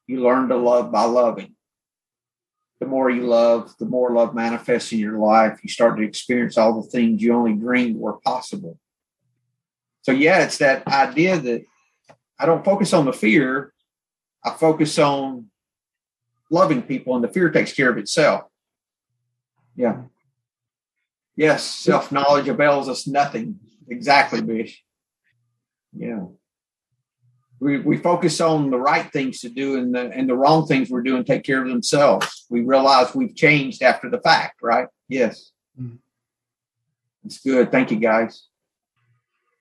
[0.07, 1.55] You learn to love by loving.
[2.79, 5.59] The more you love, the more love manifests in your life.
[5.63, 8.77] You start to experience all the things you only dreamed were possible.
[10.03, 11.63] So, yeah, it's that idea that
[12.39, 13.73] I don't focus on the fear,
[14.43, 15.47] I focus on
[16.51, 18.43] loving people, and the fear takes care of itself.
[19.75, 20.03] Yeah.
[21.35, 23.59] Yes, self knowledge avails us nothing.
[23.87, 24.83] Exactly, Bish.
[25.95, 26.25] Yeah.
[27.59, 30.89] We, we focus on the right things to do and the and the wrong things
[30.89, 32.45] we're doing take care of themselves.
[32.49, 34.87] We realize we've changed after the fact, right?
[35.07, 35.51] Yes.
[35.79, 35.99] Mm.
[37.23, 37.71] That's good.
[37.71, 38.47] Thank you, guys.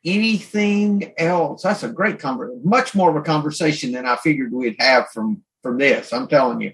[0.04, 1.62] Anything else?
[1.62, 2.60] That's a great conversation.
[2.64, 6.12] Much more of a conversation than I figured we'd have from from this.
[6.12, 6.72] I'm telling you.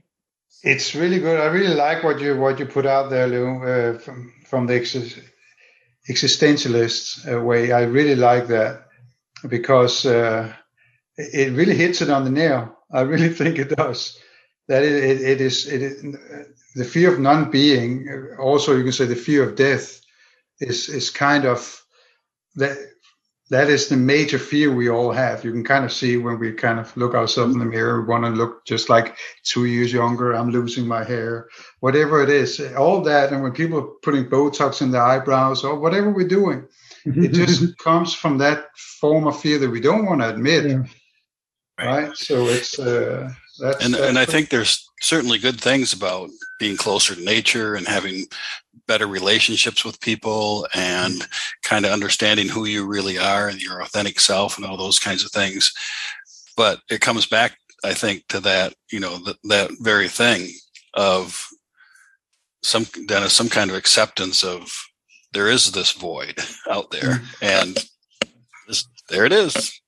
[0.63, 1.41] It's really good.
[1.41, 4.75] I really like what you what you put out there, Lou, uh, from from the
[4.75, 4.97] ex-
[6.09, 7.73] existentialist uh, way.
[7.73, 8.89] I really like that
[9.49, 10.53] because uh,
[11.17, 12.77] it really hits it on the nail.
[12.93, 14.19] I really think it does.
[14.67, 16.03] That it, it, it is it
[16.75, 18.35] the fear of non-being.
[18.39, 20.01] Also, you can say the fear of death
[20.61, 21.85] is is kind of
[22.57, 22.77] that
[23.51, 25.45] that is the major fear we all have.
[25.45, 28.09] You can kind of see when we kind of look ourselves in the mirror, we
[28.09, 30.35] want to look just like two years younger.
[30.35, 31.49] I'm losing my hair,
[31.81, 33.33] whatever it is, all that.
[33.33, 36.67] And when people are putting Botox in their eyebrows or whatever we're doing,
[37.05, 40.67] it just comes from that form of fear that we don't want to admit.
[40.67, 40.83] Yeah.
[41.79, 42.17] Right.
[42.17, 43.31] So it's, uh,
[43.61, 46.29] that's, and, that's and I think there's certainly good things about
[46.59, 48.25] being closer to nature and having
[48.87, 51.27] better relationships with people and
[51.63, 55.25] kind of understanding who you really are and your authentic self and all those kinds
[55.25, 55.73] of things.
[56.57, 60.49] But it comes back, I think, to that, you know, th- that very thing
[60.95, 61.47] of
[62.63, 64.73] some, Dennis, some kind of acceptance of
[65.33, 66.39] there is this void
[66.71, 67.45] out there mm-hmm.
[67.45, 67.79] and
[68.67, 69.81] this, there it is.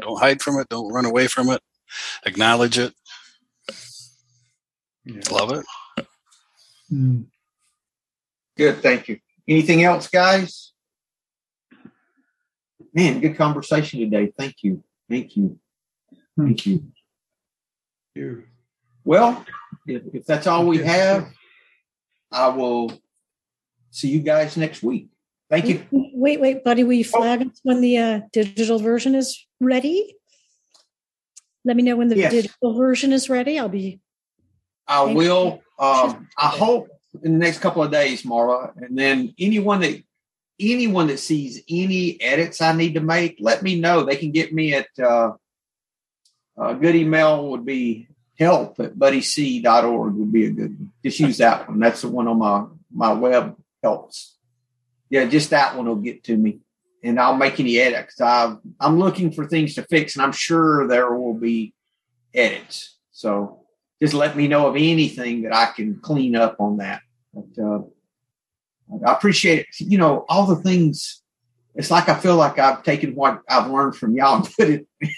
[0.00, 0.68] Don't hide from it.
[0.68, 1.60] Don't run away from it.
[2.26, 2.92] Acknowledge it.
[5.04, 5.20] Yeah.
[5.30, 5.64] Love it.
[6.92, 7.26] Mm.
[8.56, 9.18] Good, thank you.
[9.48, 10.72] Anything else, guys?
[12.92, 14.32] Man, good conversation today.
[14.36, 14.84] Thank you.
[15.08, 15.58] Thank you.
[16.38, 16.84] Thank you.
[18.14, 18.44] you.
[19.04, 19.44] Well,
[19.86, 21.28] if, if that's all we have,
[22.30, 22.92] I will
[23.90, 25.08] see you guys next week.
[25.50, 25.86] Thank you.
[25.90, 27.18] Wait, wait, buddy, will you oh.
[27.18, 30.14] flag us when the uh, digital version is ready?
[31.64, 32.32] Let me know when the yes.
[32.32, 33.58] digital version is ready.
[33.58, 34.00] I'll be.
[34.86, 35.62] I will.
[35.78, 36.88] Um, I hope
[37.22, 38.72] in the next couple of days, Marla.
[38.76, 40.02] And then anyone that
[40.60, 44.04] anyone that sees any edits I need to make, let me know.
[44.04, 45.32] They can get me at uh,
[46.56, 48.08] a good email would be
[48.38, 50.92] help at buddyc.org would be a good one.
[51.04, 51.78] Just use that one.
[51.78, 54.36] That's the one on my my web helps.
[55.10, 56.60] Yeah, just that one will get to me.
[57.04, 58.20] And I'll make any edits.
[58.20, 61.74] i I'm looking for things to fix, and I'm sure there will be
[62.32, 62.96] edits.
[63.10, 63.61] So
[64.02, 67.02] just let me know of anything that I can clean up on that.
[67.32, 67.82] But, uh,
[69.06, 69.66] I appreciate it.
[69.78, 71.22] You know, all the things.
[71.76, 74.86] It's like I feel like I've taken what I've learned from y'all and put it
[75.00, 75.08] in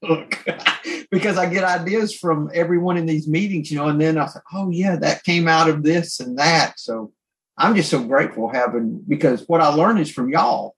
[0.00, 0.44] the book
[1.10, 4.40] because I get ideas from everyone in these meetings, you know, and then I say,
[4.52, 6.80] oh yeah, that came out of this and that.
[6.80, 7.12] So
[7.56, 10.74] I'm just so grateful having because what I learn is from y'all.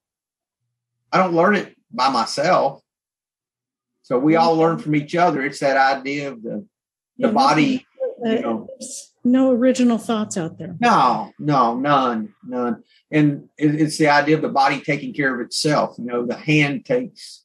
[1.10, 2.82] I don't learn it by myself.
[4.02, 5.42] So we all learn from each other.
[5.42, 6.66] It's that idea of the
[7.18, 7.86] the yeah, body.
[8.24, 8.68] Uh, you know,
[9.24, 10.76] no original thoughts out there.
[10.80, 12.82] No, no, none, none.
[13.10, 15.96] And it's the idea of the body taking care of itself.
[15.98, 17.44] You know, the hand takes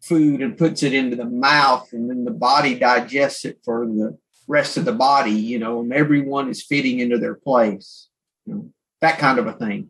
[0.00, 4.18] food and puts it into the mouth, and then the body digests it for the
[4.48, 5.32] rest of the body.
[5.32, 8.08] You know, and everyone is fitting into their place.
[8.46, 9.88] You know, that kind of a thing.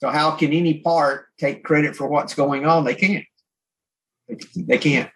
[0.00, 2.84] So how can any part take credit for what's going on?
[2.84, 3.24] They can't.
[4.28, 5.10] They, they can't.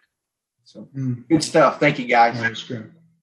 [0.64, 1.28] So mm.
[1.28, 1.78] good stuff.
[1.80, 2.38] Thank you, guys.